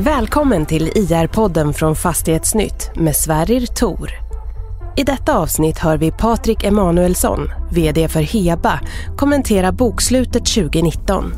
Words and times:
Välkommen 0.00 0.66
till 0.66 0.90
IR-podden 0.94 1.72
från 1.72 1.96
Fastighetsnytt 1.96 2.90
med 2.96 3.16
Sverrir 3.16 3.66
Tor. 3.66 4.10
I 4.96 5.04
detta 5.04 5.38
avsnitt 5.38 5.78
hör 5.78 5.96
vi 5.96 6.10
Patrik 6.10 6.64
Emanuelsson, 6.64 7.50
VD 7.72 8.08
för 8.08 8.20
Heba, 8.20 8.80
kommentera 9.16 9.72
bokslutet 9.72 10.46
2019. 10.46 11.32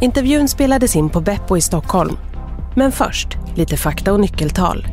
Intervjun 0.00 0.48
spelades 0.48 0.96
in 0.96 1.10
på 1.10 1.20
Beppo 1.20 1.56
i 1.56 1.60
Stockholm. 1.60 2.16
Men 2.76 2.92
först, 2.92 3.38
lite 3.54 3.76
fakta 3.76 4.12
och 4.12 4.20
nyckeltal. 4.20 4.86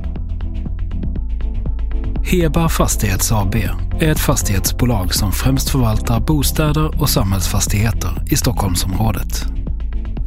Heba 2.24 2.70
Fastighets 2.70 3.32
AB 3.32 3.56
är 4.00 4.12
ett 4.12 4.20
fastighetsbolag 4.20 5.14
som 5.14 5.32
främst 5.32 5.70
förvaltar 5.70 6.20
bostäder 6.20 7.02
och 7.02 7.10
samhällsfastigheter 7.10 8.24
i 8.32 8.36
Stockholmsområdet. 8.36 9.59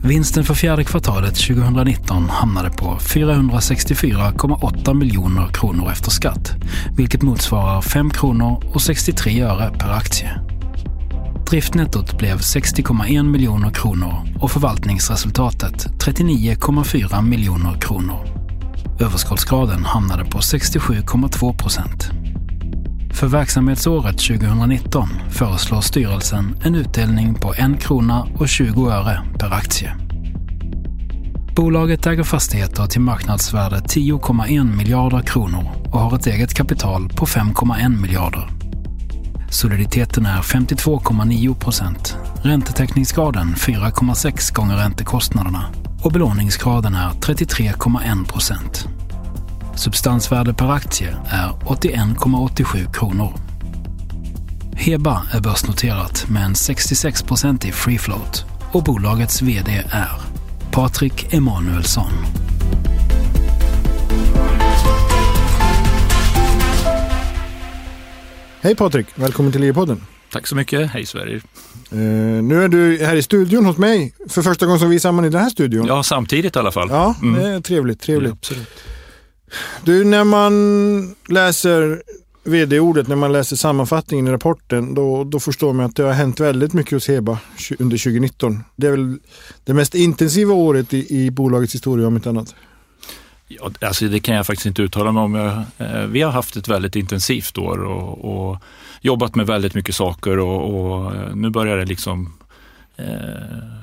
Vinsten 0.04 0.44
för 0.44 0.54
fjärde 0.54 0.84
kvartalet 0.84 1.34
2019 1.34 2.28
hamnade 2.30 2.70
på 2.70 2.98
464,8 3.00 4.94
miljoner 4.94 5.48
kronor 5.48 5.90
efter 5.90 6.10
skatt, 6.10 6.52
vilket 6.96 7.22
motsvarar 7.22 7.82
5 7.82 8.10
kronor 8.10 8.64
och 8.74 8.82
63 8.82 9.42
öre 9.42 9.70
per 9.78 9.90
aktie. 9.90 10.40
Driftnettot 11.50 12.18
blev 12.18 12.38
60,1 12.38 13.22
miljoner 13.22 13.70
kronor 13.70 14.14
och 14.40 14.50
förvaltningsresultatet 14.50 15.86
39,4 15.86 17.22
miljoner 17.22 17.80
kronor. 17.80 18.26
Överskottsgraden 19.00 19.84
hamnade 19.84 20.24
på 20.24 20.38
67,2 20.38 21.58
procent. 21.58 22.21
För 23.22 23.28
verksamhetsåret 23.28 24.18
2019 24.18 25.08
föreslår 25.30 25.80
styrelsen 25.80 26.56
en 26.64 26.74
utdelning 26.74 27.34
på 27.34 27.54
1 27.54 27.80
krona 27.80 28.28
och 28.38 28.48
20 28.48 28.90
öre 28.90 29.22
per 29.38 29.52
aktie. 29.52 29.96
Bolaget 31.56 32.06
äger 32.06 32.22
fastigheter 32.22 32.86
till 32.86 33.00
marknadsvärde 33.00 33.76
10,1 33.76 34.76
miljarder 34.76 35.22
kronor 35.22 35.68
och 35.84 36.00
har 36.00 36.16
ett 36.16 36.26
eget 36.26 36.54
kapital 36.54 37.08
på 37.08 37.26
5,1 37.26 38.00
miljarder. 38.00 38.48
Soliditeten 39.50 40.26
är 40.26 40.40
52,9 40.42 41.54
procent, 41.54 42.16
räntetäckningsgraden 42.42 43.54
4,6 43.54 44.54
gånger 44.54 44.76
räntekostnaderna 44.76 45.64
och 46.02 46.12
belåningsgraden 46.12 46.94
är 46.94 47.10
33,1 47.10 48.28
procent. 48.28 48.88
Substansvärde 49.76 50.54
per 50.54 50.70
aktie 50.70 51.16
är 51.30 51.48
81,87 51.48 52.92
kronor. 52.92 53.34
Heba 54.76 55.22
är 55.32 55.40
börsnoterat 55.40 56.28
med 56.28 56.44
en 56.44 56.54
66-procentig 56.54 57.72
free 57.72 57.98
float 57.98 58.44
och 58.72 58.82
bolagets 58.82 59.42
VD 59.42 59.72
är 59.92 60.10
Patrik 60.70 61.34
Emanuelsson. 61.34 62.12
Hej 68.60 68.76
Patrik, 68.76 69.06
välkommen 69.14 69.52
till 69.52 69.62
EU-podden. 69.62 70.00
Tack 70.32 70.46
så 70.46 70.56
mycket, 70.56 70.90
hej 70.90 71.06
Sverige. 71.06 71.36
Uh, 71.92 71.98
nu 72.42 72.64
är 72.64 72.68
du 72.68 73.04
här 73.04 73.16
i 73.16 73.22
studion 73.22 73.64
hos 73.64 73.76
mig 73.76 74.14
för 74.28 74.42
första 74.42 74.66
gången 74.66 74.78
som 74.80 74.90
vi 74.90 74.96
är 74.96 75.00
samman 75.00 75.24
i 75.24 75.28
den 75.28 75.42
här 75.42 75.50
studion. 75.50 75.86
Ja, 75.86 76.02
samtidigt 76.02 76.56
i 76.56 76.58
alla 76.58 76.72
fall. 76.72 76.88
Ja, 76.90 77.14
mm. 77.22 77.42
det 77.42 77.48
är 77.48 77.60
trevligt. 77.60 78.00
trevligt. 78.00 78.28
Ja, 78.28 78.36
absolut. 78.40 78.68
Du, 79.84 80.04
när 80.04 80.24
man 80.24 81.14
läser 81.28 82.02
vd-ordet, 82.44 83.08
när 83.08 83.16
man 83.16 83.32
läser 83.32 83.56
sammanfattningen 83.56 84.28
i 84.28 84.30
rapporten, 84.30 84.94
då, 84.94 85.24
då 85.24 85.40
förstår 85.40 85.72
man 85.72 85.86
att 85.86 85.96
det 85.96 86.02
har 86.02 86.12
hänt 86.12 86.40
väldigt 86.40 86.72
mycket 86.72 86.92
hos 86.92 87.08
Heba 87.08 87.38
under 87.78 87.98
2019. 87.98 88.64
Det 88.76 88.86
är 88.86 88.90
väl 88.90 89.18
det 89.64 89.74
mest 89.74 89.94
intensiva 89.94 90.54
året 90.54 90.94
i, 90.94 91.24
i 91.24 91.30
bolagets 91.30 91.74
historia 91.74 92.06
om 92.06 92.16
inte 92.16 92.28
annat. 92.28 92.54
Ja, 93.48 93.70
alltså 93.80 94.08
det 94.08 94.20
kan 94.20 94.34
jag 94.34 94.46
faktiskt 94.46 94.66
inte 94.66 94.82
uttala 94.82 95.12
mig 95.12 95.22
om. 95.22 95.34
Eh, 95.78 96.06
vi 96.06 96.22
har 96.22 96.30
haft 96.30 96.56
ett 96.56 96.68
väldigt 96.68 96.96
intensivt 96.96 97.58
år 97.58 97.84
och, 97.84 98.24
och 98.24 98.58
jobbat 99.00 99.34
med 99.34 99.46
väldigt 99.46 99.74
mycket 99.74 99.94
saker 99.94 100.38
och, 100.38 100.74
och 100.74 101.14
eh, 101.14 101.34
nu 101.34 101.50
börjar 101.50 101.76
det 101.76 101.84
liksom 101.84 102.32
eh, 102.96 103.81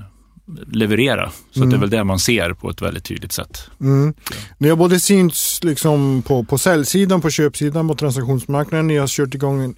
leverera. 0.68 1.32
Så 1.52 1.60
mm. 1.60 1.70
det 1.70 1.76
är 1.76 1.80
väl 1.80 1.90
det 1.90 2.04
man 2.04 2.20
ser 2.20 2.54
på 2.54 2.70
ett 2.70 2.82
väldigt 2.82 3.04
tydligt 3.04 3.32
sätt. 3.32 3.70
Mm. 3.82 4.14
Ni 4.58 4.70
har 4.70 4.76
både 4.76 5.00
synts 5.00 5.64
liksom 5.64 6.22
på, 6.22 6.44
på 6.44 6.58
säljsidan, 6.58 7.22
på 7.22 7.30
köpsidan, 7.30 7.88
på 7.88 7.96
transaktionsmarknaden. 7.96 8.88
Ni 8.88 8.98
har 8.98 9.08
kört 9.08 9.34
igång 9.34 9.64
en, 9.64 9.76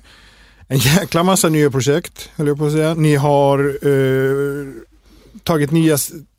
en 0.67 0.77
jäkla 0.77 1.23
massa 1.23 1.49
nya 1.49 1.71
projekt, 1.71 2.29
höll 2.35 2.47
jag 2.47 2.57
på 2.57 2.65
att 2.65 2.71
säga. 2.71 2.93
Ni 2.93 3.15
har 3.15 3.59
eh, 3.87 4.67
tagit 5.43 5.71
nya, 5.71 5.97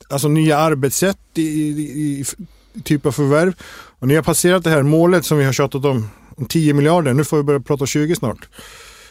alltså 0.09 0.27
nya 0.27 0.57
arbetssätt 0.57 1.19
i, 1.33 1.41
i, 1.41 2.25
i 2.73 2.81
typ 2.81 3.05
av 3.05 3.11
förvärv. 3.11 3.53
Och 3.99 4.07
ni 4.07 4.15
har 4.15 4.23
passerat 4.23 4.63
det 4.63 4.69
här 4.69 4.83
målet 4.83 5.25
som 5.25 5.37
vi 5.37 5.45
har 5.45 5.53
tjatat 5.53 5.85
om, 5.85 6.09
om 6.35 6.45
10 6.45 6.73
miljarder. 6.73 7.13
Nu 7.13 7.23
får 7.23 7.37
vi 7.37 7.43
börja 7.43 7.59
prata 7.59 7.85
20 7.85 8.15
snart. 8.15 8.47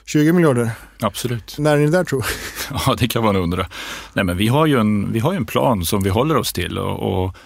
20 0.06 0.32
miljarder? 0.32 0.70
Absolut. 1.00 1.56
När 1.58 1.76
är 1.76 1.80
ni 1.80 1.90
där 1.90 2.04
tror 2.04 2.24
Ja, 2.70 2.94
det 2.98 3.08
kan 3.08 3.24
man 3.24 3.36
undra. 3.36 3.66
Nej, 4.12 4.24
men 4.24 4.36
vi 4.36 4.48
har 4.48 4.66
ju 4.66 4.80
en, 4.80 5.12
vi 5.12 5.18
har 5.18 5.34
en 5.34 5.46
plan 5.46 5.84
som 5.84 6.02
vi 6.02 6.10
håller 6.10 6.36
oss 6.36 6.52
till 6.52 6.78
och, 6.78 7.24
och 7.24 7.36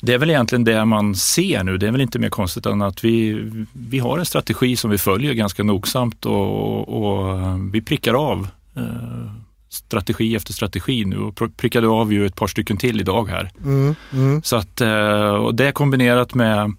det 0.00 0.14
är 0.14 0.18
väl 0.18 0.30
egentligen 0.30 0.64
det 0.64 0.84
man 0.84 1.14
ser 1.14 1.64
nu. 1.64 1.78
Det 1.78 1.86
är 1.86 1.90
väl 1.90 2.00
inte 2.00 2.18
mer 2.18 2.28
konstigt 2.28 2.66
än 2.66 2.82
att 2.82 3.04
vi, 3.04 3.42
vi 3.72 3.98
har 3.98 4.18
en 4.18 4.26
strategi 4.26 4.76
som 4.76 4.90
vi 4.90 4.98
följer 4.98 5.32
ganska 5.32 5.62
nogsamt 5.62 6.26
och, 6.26 6.88
och 6.88 7.38
vi 7.74 7.82
prickar 7.82 8.14
av 8.14 8.48
eh, 8.76 9.32
strategi 9.68 10.36
efter 10.36 10.52
strategi 10.52 11.04
nu 11.04 11.18
och 11.18 11.56
prickade 11.56 11.88
av 11.88 12.12
ju 12.12 12.26
ett 12.26 12.36
par 12.36 12.46
stycken 12.46 12.76
till 12.76 13.00
idag 13.00 13.28
här. 13.28 13.50
Mm, 13.64 13.94
mm. 14.12 14.42
Så 14.42 14.56
att, 14.56 14.80
eh, 14.80 15.28
och 15.28 15.54
det 15.54 15.72
kombinerat 15.72 16.34
med 16.34 16.72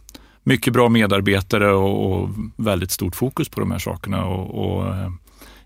mycket 0.48 0.74
bra 0.74 0.90
medarbetare 0.90 1.74
och, 1.74 2.12
och, 2.12 2.30
väldigt 2.56 2.92
stort 2.92 3.16
fokus 3.16 3.50
på 3.50 3.60
de 3.60 3.72
här 3.72 3.80
sakerna 3.80 4.26
och, 4.26 4.66
och 4.66 4.88
eh, 4.88 5.10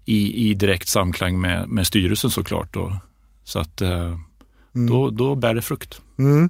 i, 0.05 0.49
i, 0.49 0.53
direkt 0.53 0.87
samklang 0.87 1.41
med, 1.41 1.69
med 1.69 1.87
styrelsen 1.87 2.29
såklart. 2.29 2.73
Då. 2.73 2.97
Så 3.43 3.59
att 3.59 3.81
eh, 3.81 4.17
mm. 4.75 4.89
då, 4.89 5.09
då 5.09 5.35
bär 5.35 5.53
det 5.53 5.61
frukt. 5.61 6.01
Mm. 6.19 6.49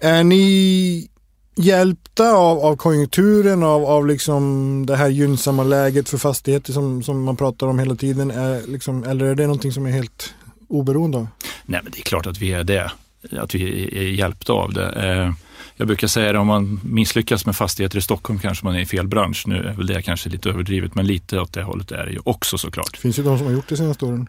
Är 0.00 0.24
ni 0.24 1.08
hjälpta 1.56 2.32
av, 2.32 2.58
av 2.58 2.76
konjunkturen, 2.76 3.62
av, 3.62 3.84
av 3.84 4.06
liksom 4.06 4.86
det 4.86 4.96
här 4.96 5.08
gynnsamma 5.08 5.62
läget 5.64 6.08
för 6.08 6.18
fastigheter 6.18 6.72
som, 6.72 7.02
som 7.02 7.22
man 7.22 7.36
pratar 7.36 7.66
om 7.66 7.78
hela 7.78 7.94
tiden? 7.94 8.30
Är 8.30 8.66
liksom, 8.66 9.04
eller 9.04 9.24
är 9.26 9.34
det 9.34 9.46
någonting 9.46 9.72
som 9.72 9.86
är 9.86 9.90
helt 9.90 10.34
oberoende 10.68 11.18
av? 11.18 11.26
Nej, 11.64 11.80
men 11.82 11.92
det 11.92 11.98
är 11.98 12.02
klart 12.02 12.26
att 12.26 12.38
vi 12.38 12.52
är 12.52 12.64
det. 12.64 12.92
Att 13.30 13.54
vi 13.54 13.84
är 13.98 14.10
hjälpta 14.10 14.52
av 14.52 14.72
det. 14.72 15.34
Jag 15.76 15.86
brukar 15.86 16.06
säga 16.06 16.32
det, 16.32 16.38
om 16.38 16.46
man 16.46 16.80
misslyckas 16.84 17.46
med 17.46 17.56
fastigheter 17.56 17.98
i 17.98 18.02
Stockholm 18.02 18.38
kanske 18.38 18.64
man 18.64 18.74
är 18.74 18.80
i 18.80 18.86
fel 18.86 19.08
bransch. 19.08 19.42
Nu 19.46 19.56
är 19.56 19.72
väl 19.72 19.86
det 19.86 20.02
kanske 20.02 20.28
lite 20.28 20.48
överdrivet, 20.48 20.94
men 20.94 21.06
lite 21.06 21.40
åt 21.40 21.52
det 21.52 21.62
hållet 21.62 21.92
är 21.92 22.06
det 22.06 22.12
ju 22.12 22.18
också 22.24 22.58
såklart. 22.58 22.92
Det 22.92 22.98
finns 22.98 23.18
ju 23.18 23.22
de 23.22 23.38
som 23.38 23.46
har 23.46 23.54
gjort 23.54 23.68
det 23.68 23.76
senaste 23.76 24.04
åren. 24.04 24.28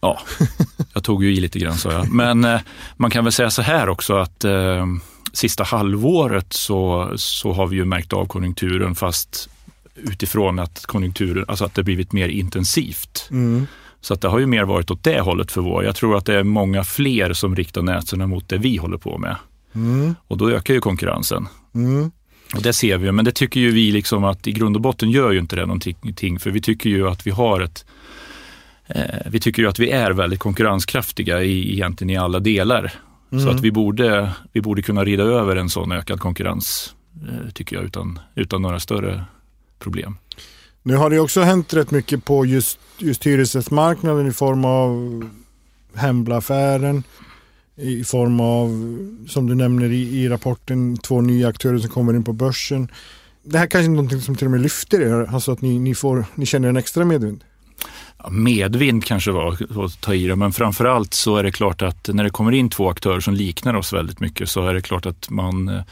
Ja, 0.00 0.20
jag 0.94 1.04
tog 1.04 1.24
ju 1.24 1.34
i 1.34 1.40
lite 1.40 1.58
grann 1.58 1.78
sa 1.78 1.92
jag. 1.92 2.12
Men 2.12 2.44
eh, 2.44 2.60
man 2.96 3.10
kan 3.10 3.24
väl 3.24 3.32
säga 3.32 3.50
så 3.50 3.62
här 3.62 3.88
också 3.88 4.16
att 4.16 4.44
eh, 4.44 4.86
sista 5.32 5.64
halvåret 5.64 6.52
så, 6.52 7.12
så 7.16 7.52
har 7.52 7.66
vi 7.66 7.76
ju 7.76 7.84
märkt 7.84 8.12
av 8.12 8.26
konjunkturen 8.26 8.94
fast 8.94 9.48
utifrån 9.94 10.58
att 10.58 10.86
konjunkturen, 10.86 11.44
alltså 11.48 11.64
att 11.64 11.74
det 11.74 11.82
blivit 11.82 12.12
mer 12.12 12.28
intensivt. 12.28 13.28
Mm. 13.30 13.66
Så 14.00 14.14
att 14.14 14.20
det 14.20 14.28
har 14.28 14.38
ju 14.38 14.46
mer 14.46 14.64
varit 14.64 14.90
åt 14.90 15.04
det 15.04 15.20
hållet 15.20 15.52
för 15.52 15.60
vår. 15.60 15.84
Jag 15.84 15.96
tror 15.96 16.16
att 16.16 16.26
det 16.26 16.34
är 16.34 16.42
många 16.42 16.84
fler 16.84 17.32
som 17.32 17.56
riktar 17.56 17.82
näsorna 17.82 18.26
mot 18.26 18.48
det 18.48 18.58
vi 18.58 18.76
håller 18.76 18.98
på 18.98 19.18
med. 19.18 19.36
Mm. 19.78 20.14
Och 20.28 20.36
då 20.36 20.50
ökar 20.50 20.74
ju 20.74 20.80
konkurrensen. 20.80 21.48
Mm. 21.74 22.10
Och 22.54 22.62
det 22.62 22.72
ser 22.72 22.98
vi, 22.98 23.12
men 23.12 23.24
det 23.24 23.32
tycker 23.32 23.60
ju 23.60 23.70
vi 23.70 23.92
liksom 23.92 24.24
att 24.24 24.46
i 24.46 24.52
grund 24.52 24.76
och 24.76 24.82
botten 24.82 25.10
gör 25.10 25.30
ju 25.30 25.38
inte 25.38 25.56
det 25.56 25.66
någonting, 25.66 26.38
för 26.38 26.50
vi 26.50 26.60
tycker 26.60 26.90
ju 26.90 27.08
att 27.08 27.26
vi 27.26 27.30
har 27.30 27.60
ett 27.60 27.84
eh, 28.86 29.02
vi 29.26 29.40
tycker 29.40 29.62
ju 29.62 29.68
att 29.68 29.78
vi 29.78 29.90
är 29.90 30.10
väldigt 30.10 30.40
konkurrenskraftiga 30.40 31.42
i, 31.42 31.72
egentligen 31.72 32.10
i 32.10 32.16
alla 32.16 32.40
delar. 32.40 32.92
Mm. 33.32 33.44
Så 33.44 33.50
att 33.50 33.60
vi 33.60 33.72
borde, 33.72 34.32
vi 34.52 34.60
borde 34.60 34.82
kunna 34.82 35.04
rida 35.04 35.22
över 35.22 35.56
en 35.56 35.70
sån 35.70 35.92
ökad 35.92 36.20
konkurrens, 36.20 36.94
eh, 37.28 37.50
tycker 37.52 37.76
jag, 37.76 37.84
utan, 37.84 38.18
utan 38.34 38.62
några 38.62 38.80
större 38.80 39.24
problem. 39.78 40.16
Nu 40.82 40.96
har 40.96 41.10
det 41.10 41.20
också 41.20 41.40
hänt 41.40 41.74
rätt 41.74 41.90
mycket 41.90 42.24
på 42.24 42.46
just, 42.46 42.78
just 42.98 43.26
hyresrättsmarknaden 43.26 44.26
i 44.26 44.32
form 44.32 44.64
av 44.64 45.24
Hembla-affären 45.94 47.02
i 47.78 48.04
form 48.04 48.40
av, 48.40 48.68
som 49.28 49.46
du 49.46 49.54
nämner 49.54 49.92
i, 49.92 50.22
i, 50.22 50.28
rapporten, 50.28 50.96
två 50.96 51.20
nya 51.20 51.48
aktörer 51.48 51.78
som 51.78 51.90
kommer 51.90 52.14
in 52.14 52.24
på 52.24 52.32
börsen. 52.32 52.88
Det 53.42 53.58
här 53.58 53.66
kanske 53.66 53.90
är 53.90 53.94
någonting 53.94 54.20
som 54.20 54.36
till 54.36 54.46
och 54.46 54.50
med 54.50 54.60
lyfter 54.60 55.00
er, 55.00 55.34
alltså 55.34 55.52
att 55.52 55.60
ni, 55.60 55.78
ni, 55.78 55.94
får, 55.94 56.24
ni 56.34 56.46
känner 56.46 56.68
en 56.68 56.76
extra 56.76 57.04
medvind? 57.04 57.44
Ja, 58.18 58.30
medvind 58.30 59.04
kanske 59.04 59.30
var 59.30 59.56
att 59.84 60.00
ta 60.00 60.14
i 60.14 60.26
det, 60.26 60.36
men 60.36 60.52
framförallt 60.52 61.14
så 61.14 61.36
är 61.36 61.42
det 61.42 61.52
klart 61.52 61.82
att 61.82 62.08
när 62.08 62.24
det 62.24 62.30
kommer 62.30 62.52
in 62.52 62.70
två 62.70 62.90
aktörer 62.90 63.20
som 63.20 63.34
liknar 63.34 63.74
oss 63.74 63.92
väldigt 63.92 64.20
mycket 64.20 64.48
så 64.48 64.66
är 64.66 64.74
det 64.74 64.80
klart 64.80 65.06
att 65.06 65.30
man 65.30 65.68
eh, 65.68 65.82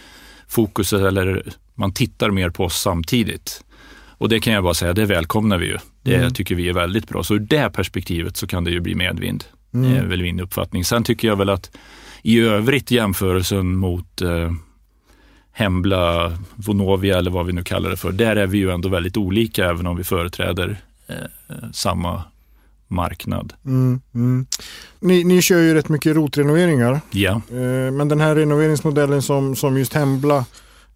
fokuset 0.48 1.00
eller 1.00 1.52
man 1.74 1.92
tittar 1.92 2.30
mer 2.30 2.50
på 2.50 2.64
oss 2.64 2.80
samtidigt. 2.80 3.64
Och 4.18 4.28
det 4.28 4.40
kan 4.40 4.52
jag 4.52 4.64
bara 4.64 4.74
säga, 4.74 4.92
det 4.92 5.06
välkomnar 5.06 5.58
vi 5.58 5.66
ju. 5.66 5.78
Det 6.02 6.16
mm. 6.16 6.32
tycker 6.32 6.54
vi 6.54 6.68
är 6.68 6.72
väldigt 6.72 7.08
bra. 7.08 7.22
Så 7.22 7.34
ur 7.34 7.38
det 7.38 7.70
perspektivet 7.70 8.36
så 8.36 8.46
kan 8.46 8.64
det 8.64 8.70
ju 8.70 8.80
bli 8.80 8.94
medvind. 8.94 9.44
Mm. 9.84 9.96
är 9.96 10.04
väl 10.04 10.22
min 10.22 10.40
uppfattning. 10.40 10.84
Sen 10.84 11.04
tycker 11.04 11.28
jag 11.28 11.36
väl 11.36 11.50
att 11.50 11.70
i 12.22 12.40
övrigt 12.40 12.90
jämförelsen 12.90 13.76
mot 13.76 14.22
eh, 14.22 14.52
Hembla, 15.52 16.32
Vonovia 16.54 17.18
eller 17.18 17.30
vad 17.30 17.46
vi 17.46 17.52
nu 17.52 17.62
kallar 17.62 17.90
det 17.90 17.96
för, 17.96 18.12
där 18.12 18.36
är 18.36 18.46
vi 18.46 18.58
ju 18.58 18.70
ändå 18.70 18.88
väldigt 18.88 19.16
olika 19.16 19.64
även 19.64 19.86
om 19.86 19.96
vi 19.96 20.04
företräder 20.04 20.80
eh, 21.06 21.14
samma 21.72 22.22
marknad. 22.88 23.52
Mm, 23.64 24.00
mm. 24.14 24.46
Ni, 25.00 25.24
ni 25.24 25.42
kör 25.42 25.58
ju 25.58 25.74
rätt 25.74 25.88
mycket 25.88 26.16
rotrenoveringar. 26.16 27.00
Ja. 27.10 27.30
Eh, 27.50 27.92
men 27.92 28.08
den 28.08 28.20
här 28.20 28.34
renoveringsmodellen 28.34 29.22
som, 29.22 29.56
som 29.56 29.78
just 29.78 29.92
Hembla, 29.92 30.44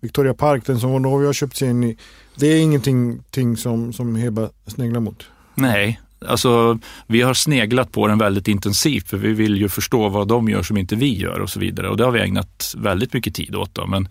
Victoria 0.01 0.35
Park, 0.35 0.67
den 0.67 0.81
som 0.81 0.91
Vonovia 0.91 1.29
har 1.29 1.33
köpt 1.33 1.57
sig 1.57 1.71
in 1.71 1.85
i. 1.85 1.97
Det 2.37 2.47
är 2.47 2.61
ingenting 2.61 3.57
som, 3.57 3.93
som 3.93 4.17
Heba 4.17 4.49
sneglar 4.67 5.01
mot? 5.01 5.27
Nej, 5.55 6.01
alltså 6.27 6.79
vi 7.07 7.23
har 7.23 7.35
sneglat 7.35 7.93
på 7.93 8.07
den 8.07 8.19
väldigt 8.19 8.49
intensivt 8.49 9.09
för 9.09 9.17
vi 9.17 9.33
vill 9.33 9.57
ju 9.57 9.69
förstå 9.69 10.09
vad 10.09 10.29
de 10.29 10.49
gör 10.49 10.63
som 10.63 10.77
inte 10.77 10.97
vi 10.97 11.19
gör 11.19 11.41
och 11.41 11.51
så 11.51 11.61
vidare. 11.61 11.89
Och 11.89 11.97
det 11.97 12.05
har 12.05 12.11
vi 12.11 12.21
ägnat 12.21 12.75
väldigt 12.77 13.13
mycket 13.13 13.35
tid 13.35 13.55
åt. 13.55 13.75
Då. 13.75 13.87
Men 13.87 14.09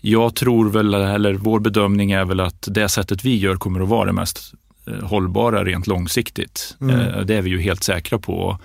jag 0.00 0.34
tror 0.34 0.70
väl, 0.70 0.94
eller 0.94 1.34
vår 1.34 1.60
bedömning 1.60 2.10
är 2.10 2.24
väl 2.24 2.40
att 2.40 2.68
det 2.70 2.88
sättet 2.88 3.24
vi 3.24 3.36
gör 3.36 3.56
kommer 3.56 3.80
att 3.80 3.88
vara 3.88 4.06
det 4.06 4.12
mest 4.12 4.54
eh, 4.86 5.04
hållbara 5.04 5.64
rent 5.64 5.86
långsiktigt. 5.86 6.76
Mm. 6.80 7.00
Eh, 7.00 7.20
det 7.20 7.34
är 7.34 7.42
vi 7.42 7.50
ju 7.50 7.60
helt 7.60 7.82
säkra 7.82 8.18
på. 8.18 8.58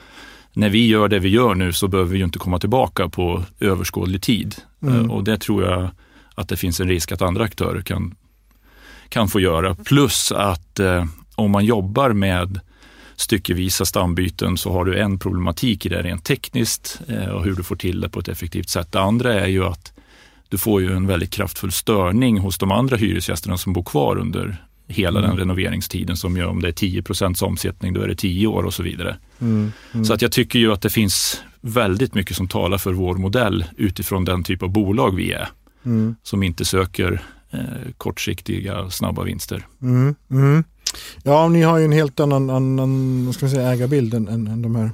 När 0.54 0.70
vi 0.70 0.88
gör 0.88 1.08
det 1.08 1.20
vi 1.20 1.30
gör 1.30 1.56
nu 1.56 1.74
så 1.74 1.88
behöver 1.88 2.12
vi 2.12 2.18
ju 2.18 2.24
inte 2.24 2.40
komma 2.40 2.60
tillbaka 2.60 3.10
på 3.10 3.44
överskådlig 3.60 4.22
tid. 4.22 4.56
Mm. 4.84 4.96
Eh, 4.96 5.12
och 5.12 5.24
det 5.24 5.38
tror 5.38 5.64
jag 5.64 5.90
att 6.36 6.50
det 6.50 6.58
finns 6.58 6.80
en 6.80 6.88
risk 6.88 7.12
att 7.12 7.22
andra 7.22 7.44
aktörer 7.44 7.82
kan, 7.82 8.16
kan 9.10 9.28
få 9.28 9.40
göra. 9.40 9.76
Plus 9.76 10.32
att 10.32 10.80
om 11.36 11.52
man 11.52 11.66
jobbar 11.66 12.14
med 12.14 12.60
styckevisa 13.22 13.86
stambyten 13.86 14.58
så 14.58 14.72
har 14.72 14.86
du 14.86 15.00
en 15.00 15.20
problematik 15.20 15.86
i 15.86 15.90
det 15.90 16.02
rent 16.02 16.26
tekniskt 16.26 17.02
eh, 17.08 17.30
och 17.30 17.44
hur 17.44 17.56
du 17.56 17.64
får 17.64 17.76
till 17.76 18.02
det 18.02 18.10
på 18.10 18.20
ett 18.20 18.28
effektivt 18.28 18.70
sätt. 18.70 18.92
Det 18.92 19.02
andra 19.02 19.34
är 19.34 19.48
ju 19.48 19.64
att 19.64 19.94
du 20.50 20.58
får 20.58 20.82
ju 20.82 20.96
en 20.96 21.08
väldigt 21.08 21.32
kraftfull 21.32 21.72
störning 21.72 22.38
hos 22.38 22.58
de 22.58 22.72
andra 22.72 22.98
hyresgästerna 22.98 23.58
som 23.58 23.74
bor 23.74 23.84
kvar 23.84 24.18
under 24.18 24.66
hela 24.88 25.20
mm. 25.20 25.30
den 25.30 25.40
renoveringstiden 25.40 26.18
som 26.18 26.38
gör 26.38 26.48
om 26.48 26.62
det 26.62 26.68
är 26.68 26.72
10% 26.72 27.44
omsättning, 27.44 27.94
då 27.94 28.02
är 28.02 28.08
det 28.08 28.16
10 28.16 28.48
år 28.48 28.64
och 28.64 28.74
så 28.74 28.84
vidare. 28.84 29.18
Mm. 29.42 29.72
Mm. 29.94 30.06
Så 30.06 30.14
att 30.14 30.22
jag 30.22 30.32
tycker 30.32 30.60
ju 30.60 30.72
att 30.72 30.82
det 30.82 30.90
finns 30.90 31.42
väldigt 31.62 32.14
mycket 32.14 32.38
som 32.38 32.48
talar 32.48 32.78
för 32.78 32.94
vår 32.94 33.16
modell 33.16 33.66
utifrån 33.78 34.26
den 34.26 34.44
typ 34.44 34.64
av 34.64 34.70
bolag 34.70 35.16
vi 35.16 35.32
är. 35.32 35.50
Mm. 35.86 36.16
Som 36.24 36.44
inte 36.44 36.66
söker 36.66 37.22
eh, 37.52 37.60
kortsiktiga 37.98 38.90
snabba 38.90 39.24
vinster. 39.24 39.68
Mm. 39.82 40.16
Mm. 40.32 40.64
Ja, 41.24 41.48
ni 41.48 41.62
har 41.62 41.78
ju 41.78 41.86
en 41.86 41.92
helt 41.92 42.20
annan, 42.20 42.50
annan 42.50 43.26
vad 43.26 43.36
ska 43.36 43.46
man 43.46 43.56
säga, 43.56 43.72
ägarbild 43.72 44.14
än, 44.14 44.28
än, 44.28 44.48
än 44.48 44.62
de 44.62 44.76
här. 44.76 44.92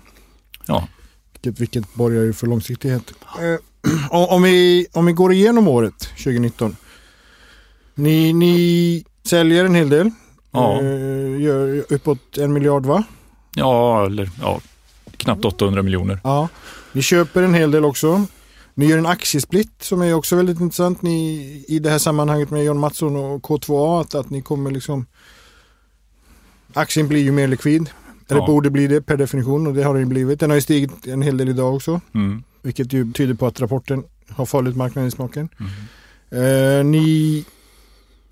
Ja. 0.65 0.87
Vilket, 1.33 1.61
vilket 1.61 1.93
borgar 1.93 2.21
ju 2.21 2.33
för 2.33 2.47
långsiktighet. 2.47 3.13
Eh, 3.39 3.59
om, 4.09 4.43
vi, 4.43 4.87
om 4.93 5.05
vi 5.05 5.13
går 5.13 5.33
igenom 5.33 5.67
året 5.67 5.99
2019. 5.99 6.75
Ni, 7.95 8.33
ni 8.33 9.05
säljer 9.23 9.65
en 9.65 9.75
hel 9.75 9.89
del. 9.89 10.11
Ja. 10.51 10.81
Eh, 10.81 11.41
gör 11.41 11.85
uppåt 11.89 12.37
en 12.37 12.53
miljard 12.53 12.85
va? 12.85 13.03
Ja, 13.55 14.05
eller 14.05 14.29
ja, 14.41 14.61
knappt 15.17 15.45
800 15.45 15.81
miljoner. 15.81 16.19
Ja. 16.23 16.49
Ni 16.91 17.01
köper 17.01 17.43
en 17.43 17.53
hel 17.53 17.71
del 17.71 17.85
också. 17.85 18.25
Ni 18.73 18.85
gör 18.85 18.97
en 18.97 19.05
aktiesplit 19.05 19.83
som 19.83 20.01
är 20.01 20.13
också 20.13 20.35
väldigt 20.35 20.59
intressant 20.59 21.01
ni, 21.01 21.65
i 21.67 21.79
det 21.79 21.89
här 21.89 21.97
sammanhanget 21.97 22.49
med 22.49 22.63
John 22.63 22.79
Mattsson 22.79 23.15
och 23.15 23.41
K2A. 23.41 24.01
Att, 24.01 24.15
att 24.15 24.29
ni 24.29 24.41
kommer 24.41 24.71
liksom 24.71 25.05
Aktien 26.77 27.07
blir 27.07 27.23
ju 27.23 27.31
mer 27.31 27.47
likvid. 27.47 27.89
Eller 28.29 28.41
ja. 28.41 28.47
borde 28.47 28.69
bli 28.69 28.87
det 28.87 29.01
per 29.01 29.17
definition 29.17 29.67
och 29.67 29.73
det 29.73 29.83
har 29.83 29.95
den 29.95 30.09
blivit. 30.09 30.39
Den 30.39 30.49
har 30.49 30.55
ju 30.55 30.61
stigit 30.61 31.07
en 31.07 31.21
hel 31.21 31.37
del 31.37 31.49
idag 31.49 31.75
också. 31.75 32.01
Mm. 32.13 32.43
Vilket 32.61 32.93
ju 32.93 33.11
tyder 33.11 33.33
på 33.33 33.47
att 33.47 33.61
rapporten 33.61 34.03
har 34.29 34.45
fallit 34.45 34.75
marknaden 34.75 35.07
i 35.07 35.11
smaken. 35.11 35.49
Mm. 35.59 36.79
Eh, 36.79 36.85
ni 36.85 37.45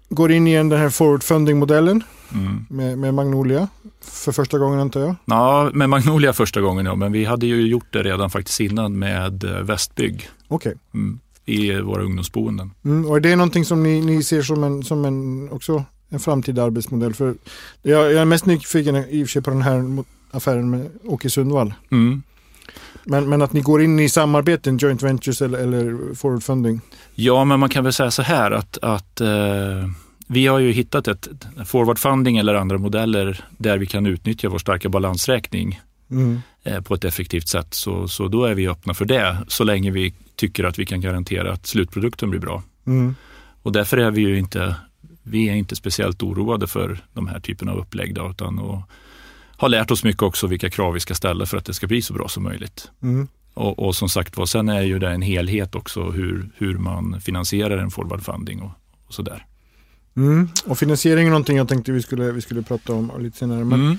går 0.10 0.32
in 0.32 0.48
igen 0.48 0.70
den 0.70 0.80
här 0.80 0.90
forward 0.90 1.24
funding-modellen 1.24 2.04
mm. 2.34 2.66
med, 2.70 2.98
med, 2.98 3.14
Magnolia 3.14 3.68
för 4.02 4.32
första 4.32 4.58
gången 4.58 4.80
antar 4.80 5.00
jag? 5.00 5.16
Ja, 5.26 5.70
med 5.74 5.90
Magnolia 5.90 6.34
första 6.34 6.62
gången 6.62 6.86
ja, 6.86 6.96
men 6.96 7.12
vi 7.12 7.26
hade 7.26 7.46
ju 7.46 7.68
gjort 7.68 7.88
det 7.94 8.04
redan 8.04 8.30
faktiskt 8.30 8.60
innan 8.60 9.00
med 9.00 9.44
eh, 9.44 9.62
Västbygg. 9.62 10.30
Okej. 10.48 10.70
Okay. 10.70 11.02
Mm, 11.02 11.20
I 11.46 11.82
våra 11.82 12.04
ungdomsboenden. 12.04 12.72
Mm, 12.86 13.06
och 13.06 13.16
är 13.16 13.20
det 13.20 13.36
någonting 13.36 13.66
som 13.66 13.84
ni, 13.84 14.02
ni 14.02 14.24
ser 14.24 14.42
som 14.42 14.64
en, 14.64 14.84
som 14.84 15.06
en 15.06 15.50
också 15.52 15.84
en 16.10 16.20
framtida 16.20 16.64
arbetsmodell? 16.64 17.14
För 17.14 17.36
jag, 17.82 18.12
jag 18.12 18.22
är 18.22 18.26
mest 18.26 18.46
nyfiken 18.46 18.96
i 18.96 19.24
och 19.24 19.28
för 19.28 19.32
sig 19.32 19.42
på 19.42 19.50
den 19.50 19.62
här 19.62 20.04
affären 20.32 20.70
med 20.70 20.90
Åke 21.04 21.30
Sundvall. 21.30 21.74
Mm. 21.92 22.24
Men, 23.04 23.30
men 23.30 23.42
att 23.42 23.54
ni 23.54 23.62
går 23.62 23.82
in 23.82 24.00
i 24.00 24.10
samarbeten, 24.10 24.78
joint 24.78 25.04
ventures 25.04 25.42
eller, 25.42 25.60
eller 25.60 26.16
forward 26.16 26.44
funding? 26.44 26.82
Ja, 27.16 27.46
men 27.46 27.60
man 27.60 27.70
kan 27.70 27.84
väl 27.84 27.94
säga 27.94 28.12
så 28.12 28.22
här 28.22 28.52
att, 28.52 28.78
att 28.78 29.22
eh, 29.22 29.90
vi 30.28 30.48
har 30.48 30.60
ju 30.60 30.72
hittat 30.72 31.08
ett 31.08 31.28
forward 31.66 32.00
funding 32.00 32.38
eller 32.38 32.54
andra 32.54 32.78
modeller 32.78 33.46
där 33.58 33.78
vi 33.78 33.86
kan 33.86 34.06
utnyttja 34.06 34.50
vår 34.50 34.58
starka 34.58 34.90
balansräkning 34.90 35.82
mm. 36.12 36.42
eh, 36.64 36.82
på 36.82 36.94
ett 36.94 37.04
effektivt 37.04 37.48
sätt. 37.48 37.74
Så, 37.74 38.08
så 38.08 38.28
då 38.28 38.46
är 38.46 38.56
vi 38.56 38.68
öppna 38.68 38.94
för 38.94 39.06
det 39.06 39.38
så 39.48 39.64
länge 39.64 39.92
vi 39.92 40.14
tycker 40.36 40.64
att 40.64 40.80
vi 40.80 40.86
kan 40.86 41.02
garantera 41.02 41.54
att 41.54 41.68
slutprodukten 41.68 42.30
blir 42.30 42.40
bra. 42.40 42.64
Mm. 42.88 43.16
Och 43.62 43.72
därför 43.72 43.98
är 43.98 44.12
vi 44.12 44.22
ju 44.22 44.40
inte, 44.40 44.76
vi 45.28 45.50
är 45.50 45.54
inte 45.54 45.76
speciellt 45.76 46.24
oroade 46.24 46.68
för 46.68 47.00
de 47.14 47.28
här 47.28 47.40
typerna 47.40 47.72
av 47.72 47.78
upplägg. 47.78 48.16
Då, 48.16 48.30
utan 48.30 48.60
och, 48.60 48.82
har 49.58 49.70
lärt 49.70 49.92
oss 49.92 50.04
mycket 50.04 50.22
också 50.22 50.48
vilka 50.48 50.70
krav 50.70 50.94
vi 50.94 51.00
ska 51.00 51.16
ställa 51.16 51.46
för 51.46 51.58
att 51.58 51.66
det 51.66 51.74
ska 51.74 51.88
bli 51.88 52.02
så 52.02 52.14
bra 52.14 52.28
som 52.28 52.44
möjligt. 52.44 52.92
Mm. 53.04 53.28
Och, 53.54 53.80
och, 53.80 53.96
som 53.96 54.10
sagt 54.10 54.38
var, 54.38 54.46
sen 54.46 54.70
är 54.70 54.82
ju 54.82 55.00
det 55.00 55.10
en 55.10 55.22
helhet 55.22 55.76
också 55.76 56.04
hur, 56.04 56.50
hur 56.58 56.78
man 56.78 57.22
finansierar 57.22 57.78
en 57.78 57.92
forward 57.92 58.24
funding 58.24 58.62
och, 58.62 58.72
och 59.08 59.14
sådär. 59.14 59.46
Mm. 60.18 60.50
Och 60.66 60.80
finansiering 60.80 61.26
är 61.26 61.30
någonting 61.30 61.58
jag 61.58 61.68
tänkte 61.68 61.92
vi 61.92 62.02
skulle, 62.02 62.32
vi 62.32 62.42
skulle 62.42 62.62
prata 62.62 62.94
om 62.94 63.12
lite 63.20 63.38
senare. 63.38 63.66
Men 63.66 63.82
mm. 63.82 63.98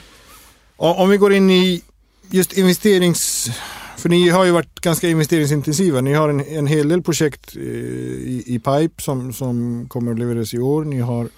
Om 0.77 1.11
vi 1.11 1.17
går 1.17 1.33
in 1.33 1.51
i 1.51 1.83
just 2.31 2.53
investerings... 2.53 3.51
För 3.97 4.09
ni 4.09 4.29
har 4.29 4.45
ju 4.45 4.51
varit 4.51 4.81
ganska 4.81 5.09
investeringsintensiva. 5.09 6.01
Ni 6.01 6.13
har 6.13 6.29
en, 6.29 6.41
en 6.41 6.67
hel 6.67 6.89
del 6.89 7.03
projekt 7.03 7.57
i, 7.57 8.43
i 8.47 8.59
pipe 8.59 9.03
som, 9.03 9.33
som 9.33 9.87
kommer 9.89 10.13
att 10.13 10.19
levereras 10.19 10.55
i 10.55 10.59
år. 10.59 10.85
Ni 10.85 11.01
har, 11.01 11.29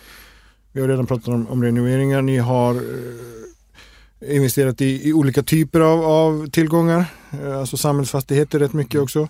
vi 0.72 0.80
har 0.80 0.88
redan 0.88 1.06
pratat 1.06 1.28
om, 1.28 1.48
om 1.48 1.62
renoveringar. 1.62 2.22
Ni 2.22 2.36
har 2.36 2.82
investerat 4.20 4.80
i, 4.80 5.08
i 5.08 5.12
olika 5.12 5.42
typer 5.42 5.80
av, 5.80 6.04
av, 6.04 6.50
tillgångar, 6.50 7.04
eh, 7.30 7.58
alltså 7.58 7.76
samhällsfastigheter 7.76 8.58
rätt 8.58 8.72
mycket 8.72 9.00
också. 9.00 9.28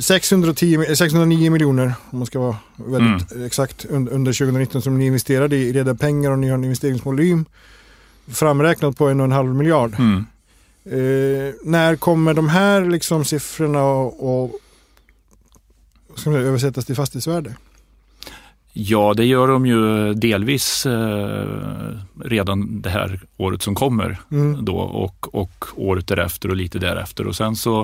610, 0.00 0.94
609 0.94 1.50
miljoner 1.50 1.94
om 2.10 2.18
man 2.18 2.26
ska 2.26 2.38
vara 2.38 2.56
väldigt 2.76 3.32
mm. 3.32 3.46
exakt 3.46 3.84
under 3.84 4.32
2019 4.32 4.82
som 4.82 4.98
ni 4.98 5.06
investerade 5.06 5.56
i 5.56 5.72
reda 5.72 5.94
pengar 5.94 6.30
och 6.30 6.38
ni 6.38 6.48
har 6.48 6.54
en 6.54 6.64
investeringsvolym 6.64 7.44
framräknat 8.28 8.96
på 8.96 9.08
en 9.08 9.20
och 9.20 9.24
en 9.24 9.32
halv 9.32 9.54
miljard. 9.54 9.94
Mm. 9.98 10.26
Eh, 10.90 11.54
när 11.64 11.96
kommer 11.96 12.34
de 12.34 12.48
här 12.48 12.84
liksom 12.84 13.24
siffrorna 13.24 13.82
och, 13.84 14.44
och 14.44 14.60
ska 16.14 16.30
man 16.30 16.38
säga, 16.38 16.48
översättas 16.48 16.84
till 16.84 16.96
fastighetsvärde? 16.96 17.56
Ja, 18.72 19.14
det 19.14 19.24
gör 19.24 19.48
de 19.48 19.66
ju 19.66 20.14
delvis 20.14 20.86
eh, 20.86 21.46
redan 22.24 22.80
det 22.80 22.90
här 22.90 23.20
året 23.36 23.62
som 23.62 23.74
kommer 23.74 24.18
mm. 24.30 24.64
då 24.64 24.76
och, 24.76 25.34
och 25.34 25.64
året 25.76 26.08
därefter 26.08 26.48
och 26.48 26.56
lite 26.56 26.78
därefter. 26.78 27.26
Och 27.26 27.36
sen 27.36 27.56
så 27.56 27.80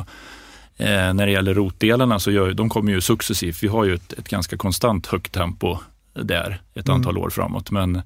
eh, 0.76 1.14
när 1.14 1.26
det 1.26 1.32
gäller 1.32 1.54
rotdelarna 1.54 2.18
så 2.18 2.30
gör, 2.30 2.52
de 2.52 2.68
kommer 2.68 2.92
ju 2.92 3.00
successivt. 3.00 3.62
Vi 3.62 3.68
har 3.68 3.84
ju 3.84 3.94
ett, 3.94 4.12
ett 4.12 4.28
ganska 4.28 4.56
konstant 4.56 5.06
högt 5.06 5.32
tempo 5.32 5.78
där 6.12 6.60
ett 6.74 6.88
mm. 6.88 6.96
antal 6.96 7.18
år 7.18 7.30
framåt. 7.30 7.70
Men, 7.70 8.02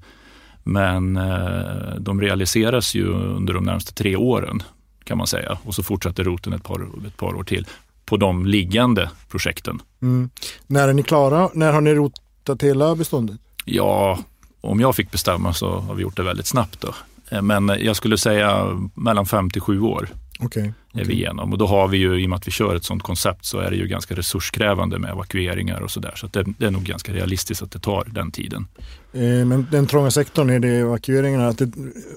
men 0.63 1.17
eh, 1.17 1.95
de 1.99 2.21
realiseras 2.21 2.95
ju 2.95 3.07
under 3.13 3.53
de 3.53 3.63
närmaste 3.63 3.93
tre 3.93 4.15
åren 4.15 4.63
kan 5.11 5.17
man 5.17 5.27
säga 5.27 5.57
och 5.63 5.75
så 5.75 5.83
fortsätter 5.83 6.23
roten 6.23 6.53
ett 6.53 6.63
par, 6.63 7.07
ett 7.07 7.17
par 7.17 7.35
år 7.35 7.43
till 7.43 7.67
på 8.05 8.17
de 8.17 8.45
liggande 8.45 9.09
projekten. 9.29 9.81
Mm. 10.01 10.29
När 10.67 10.87
är 10.87 10.93
ni 10.93 11.03
klara? 11.03 11.49
När 11.53 11.71
har 11.71 11.81
ni 11.81 11.93
rot 11.95 12.13
hittat 12.39 12.63
hela 12.63 12.95
beståndet? 12.95 13.39
Ja, 13.65 14.19
om 14.61 14.79
jag 14.79 14.95
fick 14.95 15.11
bestämma 15.11 15.53
så 15.53 15.79
har 15.79 15.95
vi 15.95 16.01
gjort 16.01 16.17
det 16.17 16.23
väldigt 16.23 16.47
snabbt. 16.47 16.81
Då. 16.81 16.93
Eh, 17.29 17.41
men 17.41 17.67
jag 17.67 17.95
skulle 17.95 18.17
säga 18.17 18.79
mellan 18.93 19.25
fem 19.25 19.49
till 19.49 19.61
sju 19.61 19.81
år. 19.81 20.09
Okay, 20.41 20.71
är 20.93 21.05
vi 21.05 21.13
igenom. 21.13 21.51
Och 21.51 21.57
då 21.57 21.67
har 21.67 21.87
vi 21.87 21.97
ju, 21.97 22.21
i 22.21 22.25
och 22.25 22.29
med 22.29 22.37
att 22.37 22.47
vi 22.47 22.51
kör 22.51 22.75
ett 22.75 22.83
sådant 22.83 23.03
koncept, 23.03 23.45
så 23.45 23.59
är 23.59 23.69
det 23.71 23.75
ju 23.75 23.87
ganska 23.87 24.15
resurskrävande 24.15 24.99
med 24.99 25.11
evakueringar 25.11 25.81
och 25.81 25.91
sådär. 25.91 26.11
Så, 26.15 26.17
så 26.17 26.27
det, 26.27 26.53
det, 26.57 26.65
är 26.65 26.71
nog 26.71 26.83
ganska 26.83 27.13
realistiskt 27.13 27.63
att 27.63 27.71
det 27.71 27.79
tar 27.79 28.07
den 28.11 28.31
tiden. 28.31 28.67
Eh, 29.13 29.45
men 29.45 29.67
den 29.71 29.87
trånga 29.87 30.11
sektorn, 30.11 30.49
är 30.49 30.59
det 30.59 30.69
evakueringarna? 30.69 31.47
Att 31.47 31.57
det, 31.57 31.71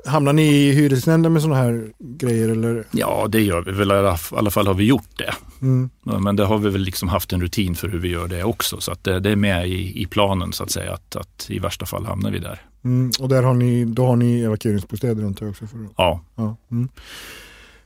hamnar 0.07 0.33
ni 0.33 0.43
i 0.43 0.73
hyresnämnden 0.73 1.33
med 1.33 1.43
sådana 1.43 1.61
här 1.61 1.93
grejer? 1.99 2.49
Eller? 2.49 2.85
Ja, 2.91 3.27
det 3.29 3.41
gör 3.41 3.63
vi 3.63 3.73
väl. 3.73 3.91
I 3.91 4.17
alla 4.31 4.51
fall 4.51 4.67
har 4.67 4.75
vi 4.75 4.85
gjort 4.85 5.19
det. 5.19 5.35
Mm. 5.63 5.91
Men 6.03 6.37
det 6.37 6.45
har 6.45 6.59
vi 6.59 6.71
väl 6.71 6.81
liksom 6.81 7.09
haft 7.09 7.33
en 7.33 7.41
rutin 7.41 7.75
för 7.75 7.89
hur 7.89 7.99
vi 7.99 8.09
gör 8.09 8.29
det 8.29 8.45
också. 8.45 8.81
Så 8.81 8.93
att 8.93 9.05
det, 9.05 9.21
det 9.21 9.31
är 9.31 9.37
med 9.37 9.69
i, 9.69 10.03
i, 10.03 10.07
planen 10.07 10.53
så 10.53 10.65
att 10.65 10.71
säga, 10.71 10.93
att, 10.93 11.17
att, 11.17 11.47
i 11.49 11.59
värsta 11.59 11.87
fall 11.87 12.05
hamnar 12.07 12.31
vi 12.31 12.39
där. 12.39 12.63
Mm. 12.85 13.11
Och 13.21 13.29
där 13.29 13.43
har 13.43 13.55
ni, 13.55 13.85
då 13.85 14.07
har 14.07 14.17
ni 14.17 14.41
evakueringsbostäder 14.41 15.25
antar 15.25 15.47
jag 15.47 15.51
också? 15.51 15.67
För 15.67 15.79
Ja. 15.97 16.21
ja. 16.35 16.57
Mm. 16.71 16.89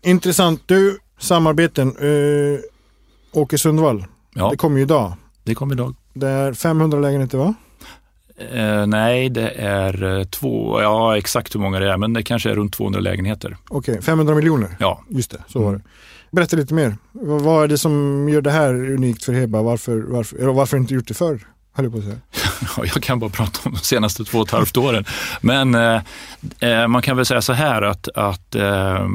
Intressant. 0.02 0.62
Du, 0.67 0.99
samarbeten. 1.19 1.88
Eh, 1.88 2.61
Åke 3.33 3.59
Sundvall, 3.59 4.05
Ja, 4.35 4.50
det 4.50 4.57
kommer 4.57 4.76
ju 4.76 4.83
idag. 4.83 5.12
det 5.45 5.55
kom 5.55 5.73
idag. 5.73 5.95
Det 6.14 6.28
är 6.28 6.52
500 6.52 6.99
lägenheter 7.00 7.38
va? 7.38 7.55
Eh, 8.52 8.87
nej, 8.87 9.28
det 9.28 9.49
är 9.50 10.19
eh, 10.19 10.25
två, 10.25 10.81
ja 10.83 11.17
exakt 11.19 11.55
hur 11.55 11.61
många 11.61 11.78
det 11.78 11.93
är, 11.93 11.97
men 11.97 12.12
det 12.12 12.23
kanske 12.23 12.50
är 12.50 12.55
runt 12.55 12.73
200 12.73 13.00
lägenheter. 13.00 13.57
Okej, 13.69 14.02
500 14.02 14.35
miljoner. 14.35 14.76
Ja, 14.81 15.02
Just 15.09 15.31
det, 15.31 15.38
så 15.49 15.61
var 15.62 15.73
det. 15.75 15.81
Berätta 16.31 16.57
lite 16.57 16.75
mer. 16.75 16.97
Vad 17.12 17.64
är 17.64 17.69
det 17.69 17.78
som 17.78 18.28
gör 18.28 18.40
det 18.40 18.50
här 18.50 18.75
unikt 18.75 19.25
för 19.25 19.33
Heba? 19.33 19.62
Varför, 19.62 20.05
varför, 20.09 20.37
varför 20.47 20.76
inte 20.76 20.95
gjort 20.95 21.09
det 21.09 21.14
förr? 21.14 21.40
Höll 21.73 21.85
jag 21.85 21.93
på 21.93 21.99
att 21.99 22.05
säga. 22.05 22.19
Ja, 22.77 22.85
jag 22.95 23.03
kan 23.03 23.19
bara 23.19 23.31
prata 23.31 23.59
om 23.65 23.73
de 23.73 23.79
senaste 23.79 24.25
två 24.25 24.38
och 24.38 24.47
ett 24.47 24.53
halvt 24.53 24.77
åren. 24.77 25.05
Men 25.41 25.75
eh, 25.75 26.00
eh, 26.61 26.88
man 26.88 27.03
kan 27.03 27.17
väl 27.17 27.27
säga 27.27 27.43
så 27.43 27.53
här 27.53 27.83
att, 27.83 28.09
att 28.15 28.55
eh, 28.55 29.07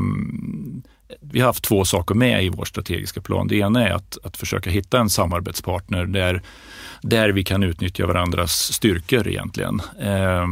vi 1.21 1.39
har 1.39 1.47
haft 1.47 1.63
två 1.63 1.85
saker 1.85 2.15
med 2.15 2.43
i 2.45 2.49
vår 2.49 2.65
strategiska 2.65 3.21
plan. 3.21 3.47
Det 3.47 3.55
ena 3.55 3.87
är 3.87 3.93
att, 3.93 4.17
att 4.23 4.37
försöka 4.37 4.69
hitta 4.69 4.99
en 4.99 5.09
samarbetspartner 5.09 6.05
där, 6.05 6.41
där 7.01 7.29
vi 7.29 7.43
kan 7.43 7.63
utnyttja 7.63 8.05
varandras 8.07 8.51
styrkor 8.73 9.27
egentligen. 9.27 9.81
Eh, 10.01 10.47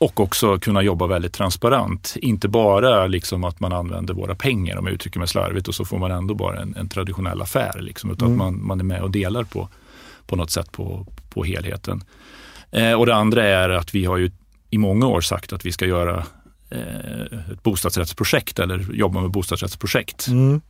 och 0.00 0.20
också 0.20 0.58
kunna 0.58 0.82
jobba 0.82 1.06
väldigt 1.06 1.32
transparent. 1.32 2.16
Inte 2.22 2.48
bara 2.48 3.06
liksom 3.06 3.44
att 3.44 3.60
man 3.60 3.72
använder 3.72 4.14
våra 4.14 4.34
pengar, 4.34 4.76
om 4.76 4.86
jag 4.86 4.94
uttrycker 4.94 5.18
mig 5.18 5.28
slarvigt, 5.28 5.68
och 5.68 5.74
så 5.74 5.84
får 5.84 5.98
man 5.98 6.10
ändå 6.10 6.34
bara 6.34 6.60
en, 6.60 6.76
en 6.76 6.88
traditionell 6.88 7.42
affär. 7.42 7.80
Liksom, 7.80 8.10
utan 8.10 8.28
Mm. 8.28 8.40
att 8.40 8.52
man, 8.52 8.66
man 8.66 8.80
är 8.80 8.84
med 8.84 9.02
och 9.02 9.10
delar 9.10 9.44
på, 9.44 9.68
på 10.28 10.36
något 10.36 10.50
sätt 10.50 10.72
på, 10.72 11.06
på 11.28 11.44
helheten. 11.44 12.04
Eh, 12.70 12.92
och 12.92 13.06
det 13.06 13.14
andra 13.14 13.44
är 13.44 13.68
att 13.68 13.94
vi 13.94 14.04
har 14.04 14.16
ju 14.16 14.30
i 14.70 14.78
många 14.78 15.06
år 15.06 15.20
sagt 15.20 15.52
att 15.52 15.66
vi 15.66 15.72
ska 15.72 15.86
göra 15.86 16.26
eh, 16.70 17.50
ett 17.52 17.62
bostadsrättsprojekt 17.62 18.58
eller 18.58 18.86
jobba 18.92 19.20
med 19.20 19.30
bostadsrättsprojekt. 19.30 20.28
Mm. 20.28 20.60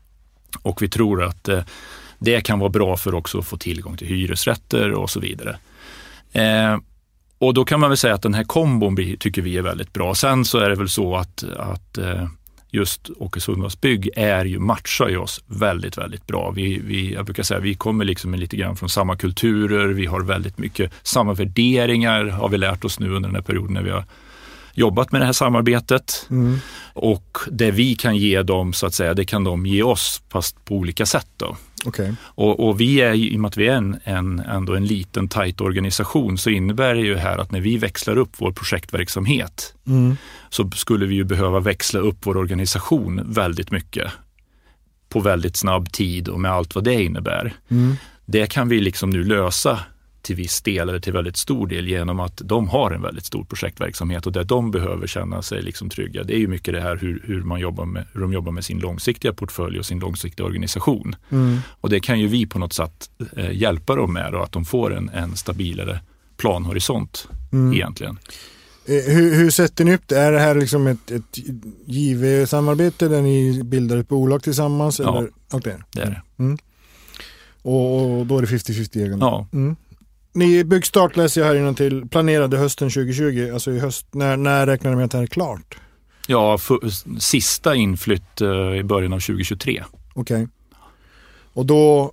Och 0.63 0.83
vi 0.83 0.89
tror 0.89 1.23
att 1.23 1.49
eh, 1.49 1.63
det 2.19 2.41
kan 2.41 2.59
vara 2.59 2.71
bra 2.71 2.97
för 2.97 3.15
också 3.15 3.39
att 3.39 3.47
få 3.47 3.57
tillgång 3.57 3.97
till 3.97 4.07
hyresrätter 4.07 4.93
och 4.93 5.11
så 5.11 5.21
vidare. 5.21 5.59
Eh, 6.33 6.79
och 7.39 7.55
då 7.55 7.65
kan 7.65 7.81
man 7.81 7.91
väl 7.91 7.97
säga 7.97 8.15
att 8.15 8.23
den 8.23 8.35
här 8.35 8.45
kombon 8.45 8.97
tycker 8.97 9.43
vi 9.43 9.57
är 9.57 9.63
väldigt 9.63 9.93
bra. 9.93 10.15
Sen 10.15 10.45
så 10.45 10.59
är 10.59 10.71
det 10.71 10.77
väl 10.77 10.89
så 10.89 11.17
att, 11.17 11.45
att 11.57 11.99
eh, 11.99 12.29
just 12.71 13.11
Åke 13.17 13.41
Sundvalls 13.41 13.81
bygg 13.81 14.11
är 14.17 14.45
ju, 14.45 14.59
matchar 14.59 15.09
ju 15.09 15.17
oss 15.17 15.45
väldigt, 15.47 15.99
väldigt 15.99 16.27
bra. 16.27 16.51
Vi, 16.51 16.79
vi, 16.79 17.15
jag 17.15 17.25
brukar 17.25 17.43
säga 17.43 17.61
vi 17.61 17.75
kommer 17.75 18.05
liksom 18.05 18.35
lite 18.35 18.57
grann 18.57 18.77
från 18.77 18.89
samma 18.89 19.17
kulturer, 19.17 19.89
vi 19.89 20.07
har 20.07 20.21
väldigt 20.21 20.59
mycket 20.59 20.93
samma 21.03 21.35
värderingar 21.35 22.25
har 22.25 22.49
vi 22.49 22.59
lärt 22.59 22.85
oss 22.85 23.01
nu 23.01 23.07
under 23.07 23.29
den 23.29 23.37
här 23.37 23.43
perioden 23.43 23.75
när 23.75 23.83
vi 23.83 23.91
har 23.91 24.05
jobbat 24.75 25.13
med 25.13 25.21
det 25.21 25.25
här 25.25 25.33
samarbetet. 25.33 26.27
Mm. 26.31 26.59
Och 26.93 27.39
det 27.51 27.71
vi 27.71 27.95
kan 27.95 28.17
ge 28.17 28.43
dem, 28.43 28.73
så 28.73 28.87
att 28.87 28.95
säga, 28.95 29.15
det 29.15 29.25
kan 29.25 29.45
de 29.45 29.67
ge 29.67 29.83
oss, 29.83 30.23
fast 30.29 30.65
på 30.65 30.75
olika 30.75 31.07
sätt. 31.07 31.29
Då. 31.37 31.57
Okej. 31.87 32.15
Och, 32.23 32.69
och 32.69 32.81
vi 32.81 33.01
är, 33.01 33.15
ju- 33.15 33.31
i 33.31 33.37
och 33.37 33.41
med 33.41 33.49
att 33.49 33.57
vi 33.57 33.67
är 33.69 33.75
en, 33.77 33.97
en, 34.05 34.39
ändå 34.41 34.75
en 34.75 34.87
liten, 34.87 35.29
tajt 35.29 35.61
organisation, 35.61 36.39
så 36.39 36.51
innebär 36.51 36.95
det 36.95 37.01
ju 37.01 37.17
här 37.17 37.39
att 37.39 37.53
när 37.53 37.61
vi 37.61 37.77
växlar 37.77 38.17
upp 38.19 38.31
vår 38.39 38.53
projektverksamhet, 38.53 39.75
Mm. 39.87 40.17
så 40.51 40.71
skulle 40.71 41.07
vi 41.07 41.15
ju 41.15 41.25
behöva 41.25 41.61
växla 41.61 42.01
upp 42.01 42.17
vår 42.23 42.37
organisation 42.37 43.23
väldigt 43.27 43.71
mycket 43.71 44.13
på 45.09 45.21
väldigt 45.21 45.57
snabb 45.57 45.93
tid 45.93 46.29
och 46.29 46.41
med 46.41 46.51
allt 46.51 46.75
vad 46.75 46.85
det 46.85 47.03
innebär. 47.03 47.53
Mm. 47.71 47.97
Det 48.27 48.47
kan 48.47 48.69
vi 48.69 48.81
liksom 48.81 49.11
nu 49.11 49.25
lösa 49.25 49.81
till 50.29 50.37
viss 50.37 50.61
del 50.63 50.89
eller 50.89 51.01
till 51.01 51.13
väldigt 51.13 51.37
stor 51.37 51.67
del 51.67 51.89
genom 51.89 52.21
att 52.21 52.41
de 52.45 52.69
har 52.69 52.91
en 52.91 53.03
väldigt 53.03 53.25
stor 53.25 53.45
projektverksamhet 53.45 54.27
och 54.27 54.33
där 54.33 54.45
de 54.45 54.71
behöver 54.71 55.07
känna 55.07 55.43
sig 55.43 55.63
liksom 55.63 55.91
trygga. 55.91 56.23
Det 56.25 56.35
är 56.35 56.39
ju 56.39 56.49
mycket 56.49 56.75
det 56.75 56.81
här 56.81 56.97
hur, 56.97 57.23
hur, 57.25 57.43
man 57.43 57.61
jobbar 57.61 57.85
med, 57.85 58.05
hur 58.13 58.21
de 58.21 58.33
jobbar 58.33 58.53
med 58.53 58.65
sin 58.65 58.79
långsiktiga 58.79 59.33
portfölj 59.33 59.79
och 59.79 59.87
sin 59.87 59.99
långsiktiga 59.99 60.47
organisation. 60.47 61.17
Mm. 61.31 61.59
Och 61.81 61.91
det 61.91 62.01
kan 62.01 62.21
ju 62.21 62.27
vi 62.27 62.47
på 62.47 62.59
något 62.59 62.73
sätt 62.73 63.11
eh, 63.37 63.51
hjälpa 63.53 63.95
dem 63.97 64.13
med 64.13 64.33
då, 64.33 64.43
att 64.43 64.53
de 64.53 64.65
får 64.65 64.95
en, 64.97 65.09
en 65.09 65.37
stabilare 65.37 66.01
planhorisont 66.37 67.29
Mm. 67.53 67.73
egentligen. 67.75 68.19
Eh, 68.87 69.15
Hur, 69.15 69.35
hur 69.35 69.51
sätter 69.51 69.85
ni 69.85 69.95
upp 69.95 70.03
det? 70.09 70.19
Är 70.21 70.33
det 70.33 70.39
här 70.41 70.55
liksom 70.55 70.87
ett, 70.87 71.11
ett 71.11 71.39
giv-samarbete 71.87 73.09
där 73.09 73.23
ni 73.23 73.63
bildar 73.65 73.97
ett 73.97 74.09
bolag 74.09 74.43
tillsammans? 74.43 74.99
Ja. 74.99 75.19
Eller? 75.19 75.31
Okej. 75.53 75.77
Det 75.93 76.03
är 76.03 76.23
det. 76.37 76.57
Och, 77.63 78.19
och 78.21 78.27
då 78.27 78.39
är 78.39 78.43
det 78.43 78.49
50-50 78.49 79.05
ägande? 79.05 79.27
Ja, 79.27 79.47
Mm. 79.53 79.77
Ni 80.33 80.65
byggstart 80.65 81.17
läser 81.17 81.41
jag 81.41 81.65
här 81.65 81.73
till 81.73 82.09
planerade 82.09 82.59
hösten 82.59 82.91
2020, 82.91 83.51
alltså 83.55 83.71
i 83.71 83.79
höst. 83.79 84.07
När, 84.15 84.37
när 84.37 84.67
räknar 84.67 84.91
ni 84.91 84.97
med 84.97 85.05
att 85.05 85.11
det 85.11 85.17
här 85.19 85.23
är 85.23 85.27
klart? 85.27 85.77
ja 86.31 86.59
för, 86.59 86.81
sista 87.21 87.75
inflytt 87.75 88.41
eh, 88.41 88.49
i 88.79 88.83
början 88.85 89.13
av 89.13 89.21
2023. 89.21 89.85
Okej. 90.15 90.49
Och 91.53 91.67
då 91.67 92.13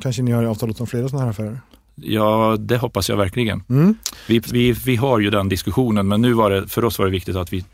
kanske 0.00 0.22
ni 0.22 0.32
har 0.32 0.44
avtalat 0.44 0.80
om 0.80 0.86
flera 0.86 1.08
sådana 1.08 1.24
här 1.24 1.30
affärer? 1.30 1.60
Ja, 1.94 2.56
det 2.58 2.76
hoppas 2.78 3.08
jag 3.08 3.16
verkligen. 3.16 3.62
Mm. 3.68 3.94
Vi, 4.28 4.38
vi, 4.38 4.72
vi 4.72 4.96
har 4.96 5.18
ju 5.18 5.30
den 5.30 5.48
diskussionen, 5.48 6.08
men 6.08 6.20
nu 6.20 6.32
var 6.32 6.50
det, 6.50 6.68
för 6.68 6.84
oss 6.84 6.98
var 6.98 7.06
det 7.06 7.12
viktigt 7.12 7.36
att 7.36 7.52
vi 7.52 7.64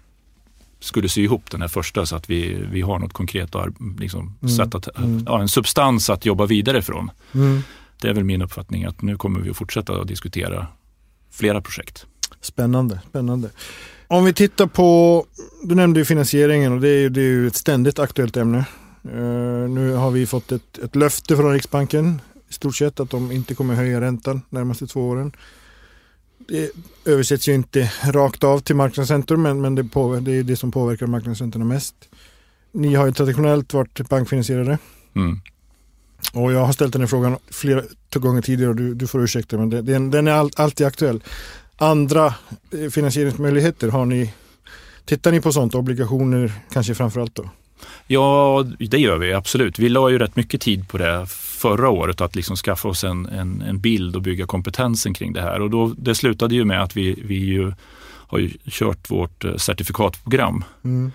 skulle 0.80 1.08
sy 1.08 1.22
ihop 1.22 1.50
den 1.50 1.60
här 1.60 1.68
första 1.68 2.06
så 2.06 2.16
att 2.16 2.30
vi, 2.30 2.58
vi 2.72 2.80
har 2.80 2.98
något 2.98 3.12
konkret 3.12 3.54
och 3.54 3.66
liksom, 3.98 4.34
Mm. 4.42 4.68
att, 4.74 4.98
Mm. 4.98 5.24
ja, 5.26 5.40
en 5.40 5.48
substans 5.48 6.10
att 6.10 6.24
jobba 6.26 6.46
vidare 6.46 6.82
från. 6.82 7.10
Det 8.00 8.08
är 8.08 8.14
väl 8.14 8.24
min 8.24 8.42
uppfattning 8.42 8.84
att 8.84 9.02
nu 9.02 9.16
kommer 9.16 9.40
vi 9.40 9.50
att 9.50 9.56
fortsätta 9.56 9.92
att 9.92 10.08
diskutera 10.08 10.66
flera 11.30 11.60
projekt. 11.60 12.06
Spännande, 12.40 13.00
spännande. 13.08 13.50
Om 14.06 14.24
vi 14.24 14.32
tittar 14.32 14.66
på, 14.66 15.24
du 15.64 15.74
nämnde 15.74 16.00
ju 16.00 16.04
finansieringen 16.04 16.72
och 16.72 16.80
det 16.80 16.88
är 16.88 16.98
ju, 16.98 17.08
det 17.08 17.20
är 17.20 17.24
ju 17.24 17.46
ett 17.46 17.56
ständigt 17.56 17.98
aktuellt 17.98 18.36
ämne. 18.36 18.58
Eh, 19.04 19.70
nu 19.70 19.92
har 19.92 20.10
vi 20.10 20.26
fått 20.26 20.52
ett, 20.52 20.78
ett 20.78 20.96
löfte 20.96 21.36
från 21.36 21.52
Riksbanken 21.52 22.20
i 22.48 22.52
stort 22.52 22.76
sett 22.76 23.00
att 23.00 23.10
de 23.10 23.32
inte 23.32 23.54
kommer 23.54 23.74
höja 23.74 24.00
räntan 24.00 24.42
de 24.50 24.58
närmaste 24.58 24.86
två 24.86 25.08
åren. 25.08 25.32
Det 26.48 26.70
översätts 27.04 27.48
ju 27.48 27.54
inte 27.54 27.92
rakt 28.04 28.44
av 28.44 28.58
till 28.58 28.76
marknadsräntor 28.76 29.36
men, 29.36 29.60
men 29.60 29.74
det, 29.74 29.84
på, 29.84 30.16
det 30.20 30.32
är 30.32 30.42
det 30.42 30.56
som 30.56 30.70
påverkar 30.70 31.06
marknadsräntorna 31.06 31.64
mest. 31.64 31.94
Ni 32.72 32.94
har 32.94 33.06
ju 33.06 33.12
traditionellt 33.12 33.74
varit 33.74 34.08
bankfinansierade 34.08 34.78
Mm. 35.14 35.40
Och 36.32 36.52
jag 36.52 36.64
har 36.64 36.72
ställt 36.72 36.92
den 36.92 37.02
här 37.02 37.06
frågan 37.06 37.36
flera 37.50 37.82
gånger 38.14 38.42
tidigare 38.42 38.70
och 38.70 38.76
du, 38.76 38.94
du 38.94 39.06
får 39.06 39.22
ursäkta 39.24 39.58
men 39.58 39.70
det, 39.70 39.82
den, 39.82 40.10
den 40.10 40.28
är 40.28 40.32
all, 40.32 40.50
alltid 40.56 40.86
aktuell. 40.86 41.22
Andra 41.76 42.34
eh, 42.70 42.90
finansieringsmöjligheter, 42.90 43.88
har 43.88 44.06
ni, 44.06 44.32
tittar 45.04 45.32
ni 45.32 45.40
på 45.40 45.52
sånt? 45.52 45.74
Obligationer 45.74 46.52
kanske 46.72 46.94
framförallt 46.94 47.34
då? 47.34 47.50
Ja, 48.06 48.64
det 48.78 48.98
gör 48.98 49.18
vi 49.18 49.32
absolut. 49.32 49.78
Vi 49.78 49.88
la 49.88 50.10
ju 50.10 50.18
rätt 50.18 50.36
mycket 50.36 50.60
tid 50.60 50.88
på 50.88 50.98
det 50.98 51.26
förra 51.28 51.88
året, 51.88 52.20
att 52.20 52.36
liksom 52.36 52.56
skaffa 52.56 52.88
oss 52.88 53.04
en, 53.04 53.26
en, 53.26 53.62
en 53.62 53.80
bild 53.80 54.16
och 54.16 54.22
bygga 54.22 54.46
kompetensen 54.46 55.14
kring 55.14 55.32
det 55.32 55.42
här. 55.42 55.60
Och 55.60 55.70
då, 55.70 55.94
det 55.98 56.14
slutade 56.14 56.54
ju 56.54 56.64
med 56.64 56.82
att 56.82 56.96
vi, 56.96 57.22
vi 57.24 57.34
ju 57.34 57.72
har 58.28 58.38
ju 58.38 58.50
kört 58.66 59.10
vårt 59.10 59.44
eh, 59.44 59.56
certifikatprogram 59.56 60.64
Mm. 60.84 61.12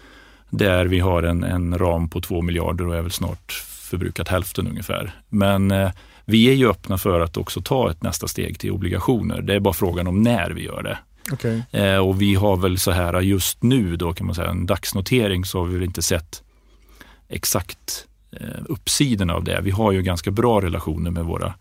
där 0.50 0.86
vi 0.86 1.00
har 1.00 1.24
en, 1.24 1.44
en 1.44 1.78
ram 1.78 2.10
på 2.10 2.22
2 2.22 2.42
miljarder 2.42 2.88
och 2.88 2.96
är 2.96 3.02
väl 3.02 3.12
snart 3.12 3.64
förbrukat 3.94 4.28
hälften 4.28 4.68
ungefär. 4.68 5.16
Men 5.30 5.72
eh, 5.72 5.92
vi 6.26 6.50
är 6.50 6.54
ju 6.54 6.70
öppna 6.70 6.98
för 6.98 7.20
att 7.20 7.38
också 7.38 7.62
ta 7.62 7.92
ett 7.92 8.04
nästa 8.04 8.28
steg 8.28 8.60
till 8.60 8.72
obligationer. 8.72 9.42
Det 9.42 9.54
är 9.56 9.60
bara 9.60 9.74
frågan 9.74 10.08
om 10.08 10.22
när 10.22 10.50
vi 10.50 10.64
gör 10.64 10.84
det. 10.84 10.98
Okej. 11.32 11.64
Eh, 11.72 11.98
och 11.98 12.22
vi 12.22 12.36
har 12.36 12.58
väl 12.58 12.80
så 12.80 12.92
här 12.92 13.22
just 13.22 13.64
nu 13.64 13.96
då 13.96 14.14
kan 14.14 14.26
man 14.26 14.36
säga 14.36 14.50
en 14.50 14.66
dagsnotering 14.66 15.46
så 15.46 15.60
har 15.60 15.66
vi 15.66 15.74
väl 15.74 15.84
inte 15.84 16.02
sett 16.02 16.44
exakt 17.30 18.08
eh, 18.32 18.62
uppsidan 18.70 19.30
av 19.30 19.44
det. 19.44 19.62
Vi 19.64 19.72
har 19.72 19.92
ju 19.92 20.02
ganska 20.02 20.32
bra 20.32 20.62
relationer 20.62 21.12
med 21.12 21.26
våra 21.26 21.54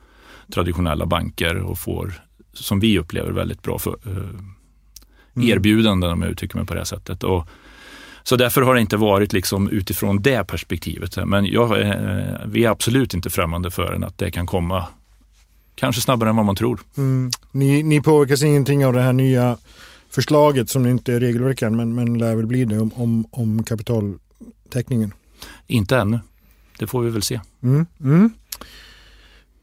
traditionella 0.54 1.06
banker 1.06 1.56
och 1.56 1.78
får, 1.78 2.12
som 2.52 2.80
vi 2.80 2.98
upplever, 2.98 3.30
väldigt 3.30 3.62
bra 3.62 3.78
för, 3.78 3.96
eh, 4.06 4.40
Mm. 5.36 5.48
erbjudanden 5.48 6.10
om 6.10 6.22
jag 6.22 6.30
uttrycker 6.30 6.56
mig 6.56 6.66
på 6.66 6.74
det 6.74 6.84
sättet. 6.84 7.24
Och, 7.24 7.48
så 8.22 8.36
därför 8.36 8.62
har 8.62 8.74
det 8.74 8.80
inte 8.80 8.96
varit 8.96 9.32
liksom 9.32 9.68
utifrån 9.68 10.22
det 10.22 10.44
perspektivet. 10.44 11.26
Men 11.26 11.46
jag, 11.46 11.80
eh, 11.80 11.94
vi 12.46 12.64
är 12.64 12.70
absolut 12.70 13.14
inte 13.14 13.30
främmande 13.30 13.70
för 13.70 14.04
att 14.04 14.18
det 14.18 14.30
kan 14.30 14.46
komma 14.46 14.86
kanske 15.74 16.02
snabbare 16.02 16.30
än 16.30 16.36
vad 16.36 16.46
man 16.46 16.56
tror. 16.56 16.80
Mm. 16.96 17.30
Ni, 17.50 17.82
ni 17.82 18.00
påverkas 18.00 18.42
ingenting 18.42 18.86
av 18.86 18.92
det 18.92 19.00
här 19.00 19.12
nya 19.12 19.56
förslaget 20.10 20.70
som 20.70 20.86
inte 20.86 21.14
är 21.14 21.20
regelverk 21.20 21.62
än 21.62 21.76
men, 21.76 21.94
men 21.94 22.18
lär 22.18 22.34
väl 22.34 22.46
bli 22.46 22.64
det 22.64 22.78
om, 22.78 22.90
om, 22.94 23.26
om 23.30 23.62
kapitaltäckningen. 23.62 25.14
Inte 25.66 25.96
ännu. 25.96 26.20
Det 26.78 26.86
får 26.86 27.02
vi 27.02 27.10
väl 27.10 27.22
se. 27.22 27.40
Mm. 27.62 27.86
Mm. 28.00 28.30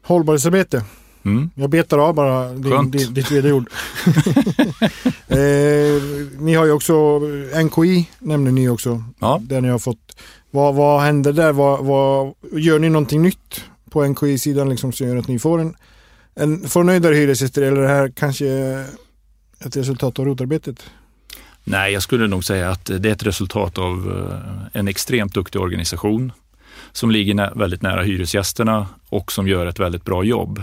Hållbarhetsarbete. 0.02 0.84
Mm. 1.30 1.50
Jag 1.54 1.70
betar 1.70 1.98
av 1.98 2.14
bara 2.14 2.52
din, 2.52 2.90
din, 2.90 3.14
ditt 3.14 3.30
vd-ord. 3.30 3.70
eh, 5.28 6.02
ni 6.38 6.54
har 6.54 6.64
ju 6.64 6.72
också 6.72 7.18
NKI, 7.64 8.08
nämner 8.18 8.50
ni 8.50 8.68
också. 8.68 9.04
Ja. 9.18 9.40
Där 9.42 9.60
ni 9.60 9.68
har 9.68 9.78
fått, 9.78 10.16
vad, 10.50 10.74
vad 10.74 11.00
händer 11.00 11.32
där? 11.32 11.52
Vad, 11.52 11.84
vad, 11.84 12.34
gör 12.52 12.78
ni 12.78 12.88
någonting 12.88 13.22
nytt 13.22 13.64
på 13.90 14.04
NKI-sidan 14.04 14.68
liksom, 14.68 14.92
som 14.92 15.08
gör 15.08 15.16
att 15.16 15.28
ni 15.28 15.38
får 15.38 15.60
en, 15.60 15.76
en 16.34 16.68
förnöjdare 16.68 17.14
hyresgäster 17.14 17.62
eller 17.62 17.80
det 17.80 17.88
här 17.88 18.12
kanske 18.16 18.46
ett 19.64 19.76
resultat 19.76 20.18
av 20.18 20.24
rotarbetet? 20.24 20.82
Nej, 21.64 21.92
jag 21.92 22.02
skulle 22.02 22.26
nog 22.26 22.44
säga 22.44 22.70
att 22.70 22.84
det 22.84 23.08
är 23.08 23.12
ett 23.12 23.26
resultat 23.26 23.78
av 23.78 24.28
eh, 24.72 24.80
en 24.80 24.88
extremt 24.88 25.34
duktig 25.34 25.60
organisation. 25.60 26.32
som 26.92 27.10
ligger 27.10 27.58
väldigt 27.58 27.82
nära 27.82 28.02
hyresgästerna 28.02 28.86
och 29.08 29.32
som 29.32 29.48
gör 29.48 29.66
ett 29.66 29.78
väldigt 29.78 30.04
bra 30.04 30.24
jobb. 30.24 30.62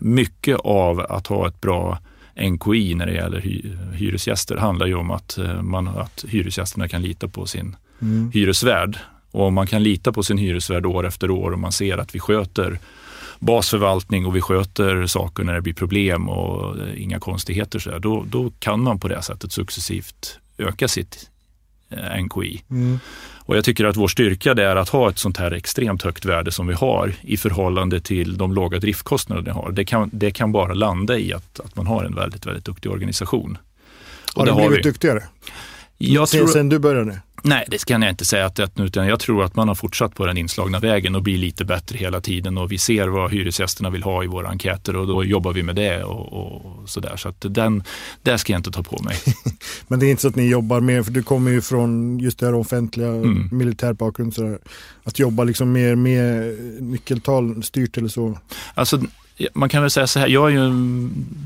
Mycket 0.00 0.56
av 0.60 1.00
att 1.00 1.26
ha 1.26 1.48
ett 1.48 1.60
bra 1.60 1.98
NKI 2.40 2.94
när 2.94 3.06
det 3.06 3.12
gäller 3.12 3.40
hy 3.40 3.62
hyresgäster 3.94 4.56
handlar 4.56 4.86
ju 4.86 4.94
om 4.94 5.10
att, 5.10 5.38
eh, 5.38 5.62
man, 5.62 5.88
att 5.88 6.24
hyresgästerna 6.28 6.88
kan 6.88 7.02
lita 7.02 7.28
på 7.28 7.46
sin 7.46 7.76
mm. 8.02 8.30
hyresvärd. 8.34 8.98
Och 9.30 9.46
om 9.46 9.54
man 9.54 9.66
kan 9.66 9.82
lita 9.82 10.12
på 10.12 10.22
sin 10.22 10.38
hyresvärd 10.38 10.86
år 10.86 11.06
efter 11.06 11.30
år 11.30 11.50
och 11.50 11.58
man 11.58 11.72
ser 11.72 11.98
att 11.98 12.14
vi 12.14 12.20
sköter 12.20 12.78
basförvaltning 13.38 14.26
och 14.26 14.36
vi 14.36 14.40
sköter 14.40 15.06
saker 15.06 15.44
när 15.44 15.54
det 15.54 15.60
blir 15.60 15.74
problem 15.74 16.28
och 16.28 16.78
eh, 16.78 17.02
inga 17.02 17.18
konstigheter, 17.18 17.78
så 17.78 17.90
där, 17.90 17.98
då, 17.98 18.24
då 18.28 18.50
kan 18.58 18.82
man 18.82 18.98
på 18.98 19.08
det 19.08 19.22
sättet 19.22 19.52
successivt 19.52 20.38
öka 20.58 20.88
sitt 20.88 21.30
NKI. 22.22 22.62
Mm. 22.70 22.98
Och 23.46 23.56
jag 23.56 23.64
tycker 23.64 23.84
att 23.84 23.96
vår 23.96 24.08
styrka 24.08 24.54
det 24.54 24.64
är 24.64 24.76
att 24.76 24.88
ha 24.88 25.10
ett 25.10 25.18
sånt 25.18 25.36
här 25.36 25.50
extremt 25.50 26.02
högt 26.02 26.24
värde 26.24 26.50
som 26.50 26.66
vi 26.66 26.74
har 26.74 27.12
i 27.20 27.36
förhållande 27.36 28.00
till 28.00 28.36
de 28.36 28.52
låga 28.52 28.78
driftkostnader 28.78 29.42
vi 29.42 29.50
har. 29.50 29.72
Det 29.72 29.84
kan, 29.84 30.10
det 30.12 30.30
kan 30.30 30.52
bara 30.52 30.74
landa 30.74 31.18
i 31.18 31.32
att, 31.32 31.60
att 31.60 31.76
man 31.76 31.86
har 31.86 32.04
en 32.04 32.14
väldigt, 32.14 32.46
väldigt 32.46 32.64
duktig 32.64 32.92
organisation. 32.92 33.58
Och 34.34 34.46
har 34.46 34.62
du 34.62 34.68
blivit 34.68 34.84
duktigare? 34.84 35.22
Jag 35.98 36.28
tror, 36.28 36.46
sen 36.46 36.68
du 36.68 36.78
började? 36.78 37.20
Nej, 37.46 37.64
det 37.68 37.84
kan 37.84 38.02
jag 38.02 38.10
inte 38.10 38.24
säga 38.24 38.46
att 38.46 38.54
det 38.54 38.70
utan 38.76 39.06
jag 39.06 39.20
tror 39.20 39.44
att 39.44 39.56
man 39.56 39.68
har 39.68 39.74
fortsatt 39.74 40.14
på 40.14 40.26
den 40.26 40.36
inslagna 40.36 40.78
vägen 40.78 41.14
och 41.14 41.22
blir 41.22 41.38
lite 41.38 41.64
bättre 41.64 41.98
hela 41.98 42.20
tiden 42.20 42.58
och 42.58 42.72
vi 42.72 42.78
ser 42.78 43.08
vad 43.08 43.30
hyresgästerna 43.30 43.90
vill 43.90 44.02
ha 44.02 44.24
i 44.24 44.26
våra 44.26 44.48
enkäter 44.48 44.96
och 44.96 45.06
då 45.06 45.24
jobbar 45.24 45.52
vi 45.52 45.62
med 45.62 45.76
det 45.76 46.04
och, 46.04 46.32
och 46.32 46.88
sådär. 46.88 47.16
Så 47.16 47.28
att 47.28 47.44
den, 47.48 47.82
det 48.22 48.38
ska 48.38 48.52
jag 48.52 48.58
inte 48.58 48.70
ta 48.70 48.82
på 48.82 49.02
mig. 49.02 49.16
Men 49.88 50.00
det 50.00 50.06
är 50.06 50.10
inte 50.10 50.22
så 50.22 50.28
att 50.28 50.36
ni 50.36 50.48
jobbar 50.48 50.80
mer, 50.80 51.02
för 51.02 51.12
du 51.12 51.22
kommer 51.22 51.50
ju 51.50 51.60
från 51.60 52.18
just 52.18 52.38
det 52.38 52.46
här 52.46 52.54
offentliga, 52.54 53.08
mm. 53.08 53.48
militär 53.52 53.92
bakgrund, 53.92 54.34
sådär. 54.34 54.58
att 55.04 55.18
jobba 55.18 55.44
liksom 55.44 55.72
mer 55.72 55.94
med 55.94 56.56
nyckeltal 56.82 57.62
styrt 57.62 57.96
eller 57.96 58.08
så? 58.08 58.38
Alltså 58.74 59.00
man 59.54 59.68
kan 59.68 59.82
väl 59.82 59.90
säga 59.90 60.06
så 60.06 60.18
här, 60.18 60.28
jag 60.28 60.52
är 60.52 60.56
ju 60.56 60.70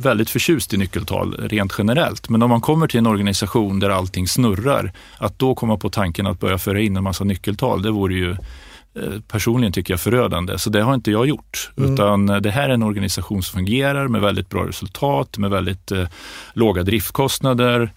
väldigt 0.02 0.30
förtjust 0.30 0.74
i 0.74 0.76
nyckeltal 0.76 1.34
rent 1.34 1.74
generellt, 1.78 2.28
men 2.28 2.42
om 2.42 2.50
man 2.50 2.60
kommer 2.60 2.86
till 2.86 2.98
en 2.98 3.06
organisation 3.06 3.80
där 3.80 3.90
allting 3.90 4.28
snurrar, 4.28 4.92
att 5.18 5.38
då 5.38 5.54
komma 5.54 5.76
på 5.76 5.90
tanken 5.90 6.26
att 6.26 6.40
börja 6.40 6.58
föra 6.58 6.80
in 6.80 6.96
en 6.96 7.02
massa 7.02 7.24
nyckeltal, 7.24 7.82
det 7.82 7.90
vore 7.90 8.14
ju 8.14 8.30
eh, 8.30 9.20
personligen 9.28 9.72
tycker 9.72 9.92
jag 9.92 10.00
förödande. 10.00 10.58
Så 10.58 10.70
det 10.70 10.82
har 10.82 10.94
inte 10.94 11.10
jag 11.10 11.26
gjort. 11.26 11.70
Mm. 11.76 11.94
Utan 11.94 12.26
det 12.26 12.50
här 12.50 12.68
är 12.68 12.74
en 12.74 12.82
organisation 12.82 13.42
som 13.42 13.56
fungerar 13.56 14.08
med 14.08 14.20
väldigt 14.20 14.48
bra 14.48 14.68
resultat, 14.68 15.38
med 15.38 15.50
väldigt 15.50 15.92
eh, 15.92 16.08
låga 16.54 16.82
driftkostnader. 16.82 17.92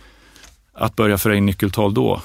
Att 0.73 0.95
börja 0.95 1.17
föra 1.17 1.35
in 1.35 1.45
nyckeltal 1.45 1.93
då? 1.93 2.21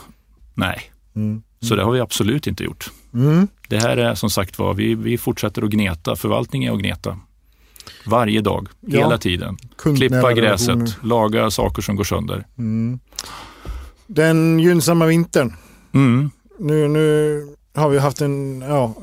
Nej. 0.55 0.91
Mm. 1.17 1.43
Så 1.61 1.77
det 1.77 1.83
har 1.83 1.93
vi 1.93 2.01
absolut 2.01 2.47
inte 2.47 2.65
gjort. 2.65 2.91
Mm. 3.15 3.49
Det 3.69 3.79
här 3.79 3.97
är 3.97 4.15
som 4.15 4.31
sagt 4.31 4.59
var, 4.59 4.75
vi, 4.75 4.95
vi 4.95 5.19
fortsätter 5.19 5.63
att 5.63 5.71
gneta. 5.71 6.17
Förvaltning 6.17 6.65
är 6.65 6.73
att 6.73 6.79
gneta. 6.79 7.19
Varje 8.07 8.41
dag, 8.41 8.69
ja. 8.81 8.99
hela 8.99 9.19
tiden. 9.19 9.57
Klippa 9.97 10.33
gräset, 10.33 11.05
laga 11.05 11.51
saker 11.51 11.83
som 11.83 11.97
går 11.97 12.05
sönder. 12.05 12.47
Mm. 12.59 13.01
Den 14.07 14.59
gynnsamma 14.59 15.07
vintern. 15.07 15.53
Mm. 15.95 16.31
Nu, 16.59 16.89
nu 16.89 17.47
har 17.75 17.89
vi 17.89 17.99
haft 17.99 18.21
en, 18.21 18.61
ja, 18.61 18.95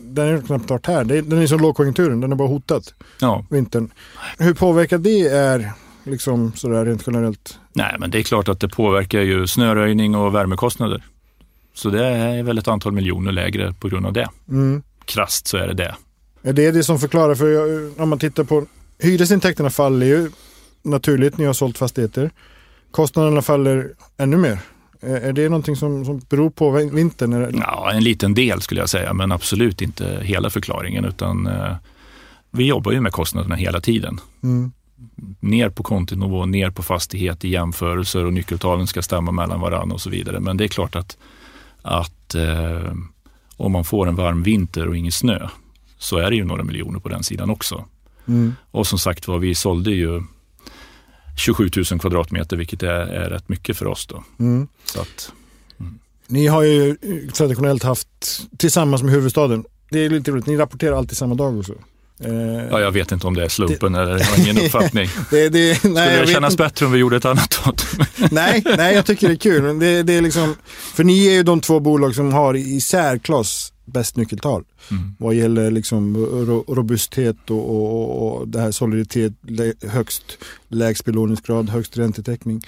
den 0.00 0.28
är 0.28 0.40
knappt 0.40 0.70
varit 0.70 0.86
här. 0.86 1.04
Den 1.04 1.38
är 1.38 1.46
som 1.46 1.60
lågkonjunkturen, 1.60 2.20
den 2.20 2.32
är 2.32 2.36
bara 2.36 2.48
hotat. 2.48 2.94
Ja. 3.20 3.46
Vintern. 3.50 3.90
Hur 4.38 4.54
påverkar 4.54 4.98
det 4.98 5.20
er, 5.20 5.72
liksom 6.04 6.52
sådär 6.52 6.84
rent 6.84 7.02
generellt? 7.06 7.58
Nej, 7.72 7.96
men 7.98 8.10
det 8.10 8.18
är 8.18 8.22
klart 8.22 8.48
att 8.48 8.60
det 8.60 8.68
påverkar 8.68 9.20
ju 9.20 9.46
snöröjning 9.46 10.14
och 10.14 10.34
värmekostnader. 10.34 11.02
Så 11.74 11.90
det 11.90 12.06
är 12.06 12.42
väl 12.42 12.58
ett 12.58 12.68
antal 12.68 12.92
miljoner 12.92 13.32
lägre 13.32 13.72
på 13.72 13.88
grund 13.88 14.06
av 14.06 14.12
det. 14.12 14.28
Mm. 14.48 14.82
Krasst 15.04 15.46
så 15.46 15.56
är 15.56 15.66
det 15.66 15.74
det. 15.74 15.94
Är 16.42 16.52
det 16.52 16.70
det 16.70 16.84
som 16.84 16.98
förklarar, 16.98 17.34
för 17.34 18.00
om 18.02 18.08
man 18.08 18.18
tittar 18.18 18.44
på 18.44 18.66
hyresintäkterna 18.98 19.70
faller 19.70 20.06
ju 20.06 20.30
naturligt 20.82 21.38
när 21.38 21.44
jag 21.44 21.48
har 21.48 21.54
sålt 21.54 21.78
fastigheter. 21.78 22.30
Kostnaderna 22.90 23.42
faller 23.42 23.92
ännu 24.16 24.36
mer. 24.36 24.58
Är 25.00 25.32
det 25.32 25.48
någonting 25.48 25.76
som, 25.76 26.04
som 26.04 26.20
beror 26.28 26.50
på 26.50 26.70
vintern? 26.70 27.60
Ja, 27.60 27.92
en 27.92 28.04
liten 28.04 28.34
del 28.34 28.60
skulle 28.60 28.80
jag 28.80 28.90
säga, 28.90 29.14
men 29.14 29.32
absolut 29.32 29.82
inte 29.82 30.18
hela 30.22 30.50
förklaringen. 30.50 31.04
utan 31.04 31.46
eh, 31.46 31.74
Vi 32.50 32.64
jobbar 32.64 32.92
ju 32.92 33.00
med 33.00 33.12
kostnaderna 33.12 33.54
hela 33.54 33.80
tiden. 33.80 34.20
Mm. 34.42 34.72
Ner 35.40 35.68
på 35.68 35.82
kontonivå, 35.82 36.46
ner 36.46 36.70
på 36.70 36.82
fastighet 36.82 37.44
i 37.44 37.48
jämförelser 37.48 38.24
och 38.24 38.32
nyckeltalen 38.32 38.86
ska 38.86 39.02
stämma 39.02 39.32
mellan 39.32 39.60
varandra 39.60 39.94
och 39.94 40.00
så 40.00 40.10
vidare. 40.10 40.40
Men 40.40 40.56
det 40.56 40.64
är 40.64 40.68
klart 40.68 40.96
att, 40.96 41.16
att 41.82 42.34
eh, 42.34 42.92
om 43.56 43.72
man 43.72 43.84
får 43.84 44.08
en 44.08 44.16
varm 44.16 44.42
vinter 44.42 44.88
och 44.88 44.96
ingen 44.96 45.12
snö, 45.12 45.48
så 46.02 46.16
är 46.18 46.30
det 46.30 46.36
ju 46.36 46.44
några 46.44 46.64
miljoner 46.64 47.00
på 47.00 47.08
den 47.08 47.22
sidan 47.22 47.50
också. 47.50 47.84
Mm. 48.28 48.54
Och 48.70 48.86
som 48.86 48.98
sagt 48.98 49.28
var, 49.28 49.38
vi 49.38 49.54
sålde 49.54 49.90
ju 49.90 50.22
27 51.36 51.70
000 51.76 52.00
kvadratmeter, 52.00 52.56
vilket 52.56 52.82
är, 52.82 52.88
är 52.88 53.30
rätt 53.30 53.48
mycket 53.48 53.76
för 53.76 53.86
oss. 53.86 54.06
Då. 54.06 54.24
Mm. 54.38 54.68
Så 54.84 55.00
att, 55.00 55.32
mm. 55.80 55.98
Ni 56.26 56.46
har 56.46 56.62
ju 56.62 56.96
traditionellt 57.32 57.82
haft, 57.82 58.08
tillsammans 58.58 59.02
med 59.02 59.12
huvudstaden, 59.12 59.64
det 59.90 60.04
är 60.04 60.10
lite 60.10 60.30
roligt, 60.30 60.46
ni 60.46 60.56
rapporterar 60.56 60.96
alltid 60.96 61.16
samma 61.16 61.34
dag 61.34 61.58
också. 61.58 61.74
Eh, 62.24 62.68
ja, 62.70 62.80
jag 62.80 62.90
vet 62.90 63.12
inte 63.12 63.26
om 63.26 63.34
det 63.34 63.44
är 63.44 63.48
slumpen 63.48 63.92
det, 63.92 64.00
eller 64.00 64.18
jag 64.18 64.24
har 64.26 64.38
ingen 64.38 64.58
uppfattning. 64.64 65.08
det, 65.30 65.48
det, 65.48 65.74
Skulle 65.74 66.20
det 66.20 66.26
kännas 66.26 66.56
bättre 66.56 66.86
om 66.86 66.92
vi 66.92 66.98
gjorde 66.98 67.16
ett 67.16 67.24
annat 67.24 67.60
datum? 67.64 68.04
nej, 68.30 68.62
nej, 68.76 68.94
jag 68.94 69.06
tycker 69.06 69.28
det 69.28 69.34
är 69.34 69.36
kul. 69.36 69.78
Det, 69.78 70.02
det 70.02 70.12
är 70.12 70.20
liksom, 70.20 70.54
för 70.94 71.04
ni 71.04 71.26
är 71.26 71.32
ju 71.32 71.42
de 71.42 71.60
två 71.60 71.80
bolag 71.80 72.14
som 72.14 72.32
har 72.32 72.54
i 72.54 72.80
särklass 72.80 73.71
bäst 73.84 74.16
nyckeltal. 74.16 74.64
Mm. 74.90 75.14
Vad 75.18 75.34
gäller 75.34 75.70
liksom 75.70 76.16
robusthet 76.68 77.50
och, 77.50 77.70
och, 77.70 78.40
och 78.40 78.48
det 78.48 78.60
här 78.60 78.70
soliditet, 78.70 79.32
högst 79.88 80.38
lägst 80.68 81.04
belåningsgrad, 81.04 81.68
högst 81.68 81.98
räntetäckning. 81.98 82.62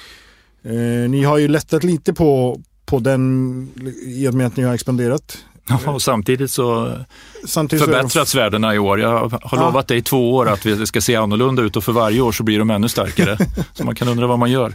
Eh, 0.63 1.11
ni 1.11 1.23
har 1.23 1.39
ju 1.39 1.49
lättat 1.49 1.85
lite 1.85 2.15
på, 2.15 2.61
på 2.85 2.99
den 2.99 3.69
i 4.03 4.29
och 4.29 4.35
med 4.35 4.47
att 4.47 4.57
ni 4.57 4.63
har 4.63 4.75
expanderat. 4.75 5.39
Ja, 5.67 5.93
och 5.93 6.03
samtidigt 6.03 6.51
så 6.51 6.99
samtidigt 7.45 7.85
förbättrats 7.85 8.31
så 8.31 8.39
värdena 8.39 8.75
i 8.75 8.79
år. 8.79 9.01
Jag 9.01 9.29
har 9.29 9.41
ja. 9.59 9.61
lovat 9.61 9.89
dig 9.89 9.99
i 9.99 10.03
två 10.03 10.35
år 10.35 10.49
att 10.49 10.63
det 10.63 10.87
ska 10.87 11.01
se 11.01 11.17
annorlunda 11.17 11.63
ut 11.63 11.77
och 11.77 11.85
för 11.85 11.93
varje 11.93 12.21
år 12.21 12.33
så 12.33 12.43
blir 12.43 12.59
de 12.59 12.71
ännu 12.71 12.89
starkare. 12.89 13.39
så 13.75 13.85
man 13.85 13.95
kan 13.95 14.09
undra 14.09 14.27
vad 14.27 14.39
man 14.39 14.51
gör. 14.51 14.75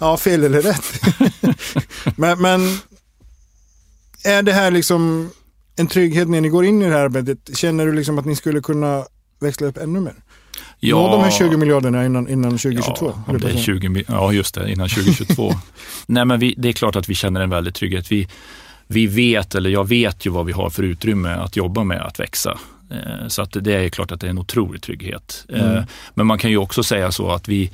Ja, 0.00 0.16
fel 0.16 0.44
eller 0.44 0.62
rätt. 0.62 0.84
men, 2.16 2.42
men 2.42 2.60
är 4.24 4.42
det 4.42 4.52
här 4.52 4.70
liksom 4.70 5.30
en 5.76 5.86
trygghet 5.86 6.28
när 6.28 6.40
ni 6.40 6.48
går 6.48 6.64
in 6.64 6.82
i 6.82 6.84
det 6.84 6.92
här 6.92 7.04
arbetet? 7.04 7.56
Känner 7.56 7.86
du 7.86 7.92
liksom 7.92 8.18
att 8.18 8.24
ni 8.24 8.36
skulle 8.36 8.60
kunna 8.60 9.04
växla 9.40 9.66
upp 9.66 9.76
ännu 9.76 10.00
mer? 10.00 10.14
Ja, 10.80 10.96
Nå 10.96 11.10
de 11.10 11.22
här 11.22 11.30
20 11.30 11.56
miljarderna 11.56 12.06
innan, 12.06 12.28
innan 12.28 12.50
2022? 12.50 13.12
Ja, 13.26 13.32
det 13.38 13.50
är 13.50 13.56
20, 13.56 14.04
ja, 14.08 14.32
just 14.32 14.54
det, 14.54 14.72
innan 14.72 14.88
2022. 14.88 15.52
Nej, 16.06 16.24
men 16.24 16.40
vi, 16.40 16.54
det 16.56 16.68
är 16.68 16.72
klart 16.72 16.96
att 16.96 17.08
vi 17.08 17.14
känner 17.14 17.40
en 17.40 17.50
väldig 17.50 17.74
trygghet. 17.74 18.12
Vi, 18.12 18.28
vi 18.86 19.06
vet, 19.06 19.54
eller 19.54 19.70
jag 19.70 19.88
vet 19.88 20.26
ju 20.26 20.30
vad 20.30 20.46
vi 20.46 20.52
har 20.52 20.70
för 20.70 20.82
utrymme 20.82 21.28
att 21.28 21.56
jobba 21.56 21.84
med 21.84 22.00
att 22.00 22.20
växa. 22.20 22.58
Eh, 22.90 23.28
så 23.28 23.42
att 23.42 23.56
det 23.60 23.74
är 23.74 23.88
klart 23.88 24.12
att 24.12 24.20
det 24.20 24.26
är 24.26 24.30
en 24.30 24.38
otrolig 24.38 24.82
trygghet. 24.82 25.46
Eh, 25.48 25.70
mm. 25.70 25.84
Men 26.14 26.26
man 26.26 26.38
kan 26.38 26.50
ju 26.50 26.56
också 26.56 26.82
säga 26.82 27.12
så 27.12 27.30
att 27.30 27.48
vi, 27.48 27.70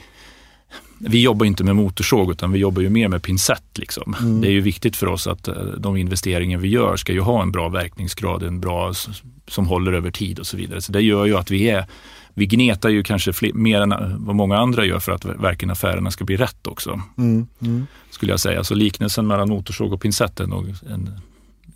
vi 1.09 1.23
jobbar 1.23 1.47
inte 1.47 1.65
med 1.65 1.77
motorsåg 1.77 2.31
utan 2.31 2.53
vi 2.53 2.59
jobbar 2.59 2.83
ju 2.83 2.91
mer 2.91 3.09
med 3.09 3.23
pincett. 3.23 3.79
Liksom. 3.79 4.17
Mm. 4.21 4.41
Det 4.41 4.49
är 4.49 4.53
ju 4.53 4.61
viktigt 4.61 4.97
för 4.97 5.07
oss 5.07 5.27
att 5.27 5.49
eh, 5.49 5.55
de 5.79 5.97
investeringar 5.97 6.59
vi 6.59 6.69
gör 6.69 6.97
ska 6.97 7.13
ju 7.13 7.21
ha 7.21 7.43
en 7.43 7.53
bra 7.53 7.69
verkningsgrad, 7.69 8.43
en 8.43 8.61
bra 8.61 8.93
som 9.49 9.67
håller 9.67 9.93
över 9.93 10.11
tid 10.11 10.39
och 10.39 10.47
så 10.47 10.57
vidare. 10.57 10.81
Så 10.81 10.93
det 10.93 11.01
gör 11.01 11.27
ju 11.27 11.37
att 11.37 11.51
vi 11.51 11.71
är 11.71 11.87
vi 12.35 12.47
gnetar 12.47 12.89
ju 12.89 13.03
kanske 13.03 13.33
fler, 13.33 13.53
mer 13.53 13.81
än 13.81 14.25
vad 14.27 14.37
många 14.37 14.59
andra 14.59 14.85
gör 14.85 14.99
för 14.99 15.13
att 15.13 15.25
verkligen 15.25 15.71
affärerna 15.71 16.11
ska 16.11 16.25
bli 16.25 16.37
rätt 16.37 16.67
också. 16.67 17.01
Mm, 17.19 17.47
mm. 17.61 17.87
Skulle 18.11 18.33
jag 18.33 18.41
säga. 18.41 18.65
Så 18.65 18.75
liknelsen 18.75 19.27
mellan 19.27 19.49
motorsåg 19.49 19.93
och 19.93 20.01
pincett 20.01 20.41
är 20.41 20.47
nog 20.47 20.75
en, 20.91 21.11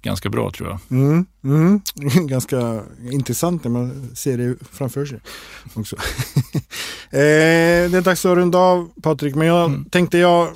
ganska 0.02 0.28
bra 0.28 0.50
tror 0.50 0.68
jag. 0.68 0.98
Mm, 0.98 1.26
mm. 1.44 1.80
ganska 2.26 2.82
intressant 3.10 3.64
när 3.64 3.70
man 3.70 4.10
ser 4.14 4.38
det 4.38 4.56
framför 4.72 5.06
sig. 5.06 5.20
också. 5.74 5.96
eh, 7.10 7.90
det 7.90 7.96
är 7.96 8.00
dags 8.00 8.26
att 8.26 8.36
runda 8.36 8.58
av 8.58 8.90
Patrik, 9.02 9.34
men 9.34 9.46
jag 9.46 9.66
mm. 9.66 9.84
tänkte 9.84 10.18
jag, 10.18 10.48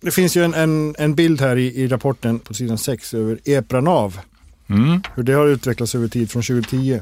det 0.00 0.10
finns 0.10 0.36
ju 0.36 0.44
en, 0.44 0.54
en, 0.54 0.94
en 0.98 1.14
bild 1.14 1.40
här 1.40 1.56
i, 1.56 1.82
i 1.82 1.88
rapporten 1.88 2.38
på 2.38 2.54
sidan 2.54 2.78
6 2.78 3.14
över 3.14 3.38
EPRA-NAV. 3.44 4.18
Mm. 4.66 5.02
Hur 5.14 5.22
det 5.22 5.32
har 5.32 5.46
utvecklats 5.46 5.94
över 5.94 6.08
tid 6.08 6.30
från 6.30 6.42
2010. 6.42 7.00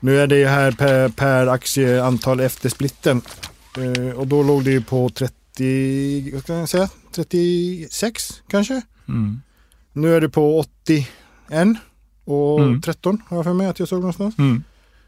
Nu 0.00 0.20
är 0.20 0.26
det 0.26 0.46
här 0.46 0.72
per, 0.72 1.08
per 1.08 1.46
aktieantal 1.46 2.40
efter 2.40 2.68
splitten. 2.68 3.22
Eh, 3.78 4.18
och 4.18 4.26
då 4.26 4.42
låg 4.42 4.64
det 4.64 4.70
ju 4.70 4.82
på 4.82 5.08
30, 5.08 6.30
vad 6.32 6.42
ska 6.42 6.54
jag 6.54 6.68
säga, 6.68 6.88
36 7.12 8.42
kanske. 8.48 8.82
Mm. 9.08 9.40
Nu 9.92 10.16
är 10.16 10.20
det 10.20 10.28
på 10.28 10.58
81 10.58 11.08
och 12.24 12.60
mm. 12.60 12.80
13 12.80 13.22
har 13.26 13.36
jag 13.36 13.44
för 13.44 13.52
mig 13.52 13.66
att 13.66 13.78
jag 13.78 13.88
såg 13.88 14.00
någonstans. 14.00 14.38
Mm. 14.38 14.64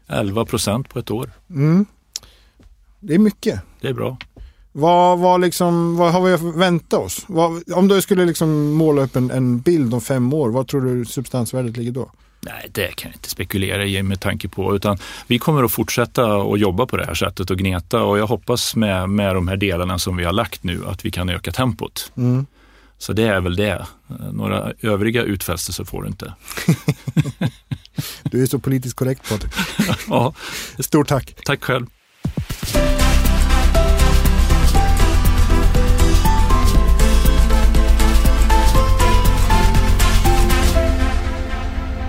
11 0.07 0.45
procent 0.45 0.89
på 0.89 0.99
ett 0.99 1.11
år. 1.11 1.31
Mm. 1.49 1.85
Det 2.99 3.15
är 3.15 3.19
mycket. 3.19 3.61
Det 3.81 3.87
är 3.87 3.93
bra. 3.93 4.17
Vad, 4.71 5.19
vad, 5.19 5.41
liksom, 5.41 5.97
vad 5.97 6.13
har 6.13 6.21
vi 6.21 6.33
att 6.33 6.41
vänta 6.41 6.97
oss? 6.97 7.25
Vad, 7.27 7.71
om 7.71 7.87
du 7.87 8.01
skulle 8.01 8.25
liksom 8.25 8.71
måla 8.73 9.01
upp 9.01 9.15
en, 9.15 9.31
en 9.31 9.59
bild 9.59 9.93
om 9.93 10.01
fem 10.01 10.33
år, 10.33 10.49
vad 10.49 10.67
tror 10.67 10.81
du 10.81 11.05
substansvärdet 11.05 11.77
ligger 11.77 11.91
då? 11.91 12.11
Nej, 12.41 12.69
det 12.71 12.95
kan 12.95 13.11
jag 13.11 13.17
inte 13.17 13.29
spekulera 13.29 13.85
i 13.85 14.03
med 14.03 14.21
tanke 14.21 14.47
på, 14.47 14.75
utan 14.75 14.97
vi 15.27 15.39
kommer 15.39 15.63
att 15.63 15.71
fortsätta 15.71 16.35
att 16.35 16.59
jobba 16.59 16.85
på 16.85 16.97
det 16.97 17.05
här 17.05 17.13
sättet 17.13 17.51
och 17.51 17.57
gneta 17.57 18.03
och 18.03 18.19
jag 18.19 18.27
hoppas 18.27 18.75
med, 18.75 19.09
med 19.09 19.35
de 19.35 19.47
här 19.47 19.57
delarna 19.57 19.99
som 19.99 20.17
vi 20.17 20.23
har 20.23 20.33
lagt 20.33 20.63
nu 20.63 20.85
att 20.87 21.05
vi 21.05 21.11
kan 21.11 21.29
öka 21.29 21.51
tempot. 21.51 22.11
Mm. 22.17 22.45
Så 22.97 23.13
det 23.13 23.23
är 23.23 23.41
väl 23.41 23.55
det. 23.55 23.87
Några 24.31 24.73
övriga 24.81 25.23
utfästelser 25.23 25.83
får 25.83 26.01
du 26.01 26.07
inte. 26.07 26.33
Du 28.23 28.41
är 28.41 28.45
så 28.45 28.59
politiskt 28.59 28.95
korrekt 28.95 29.29
Patrik. 29.29 29.53
ja, 30.07 30.33
Stort 30.79 31.07
tack. 31.07 31.35
tack 31.45 31.63
själv. 31.63 31.85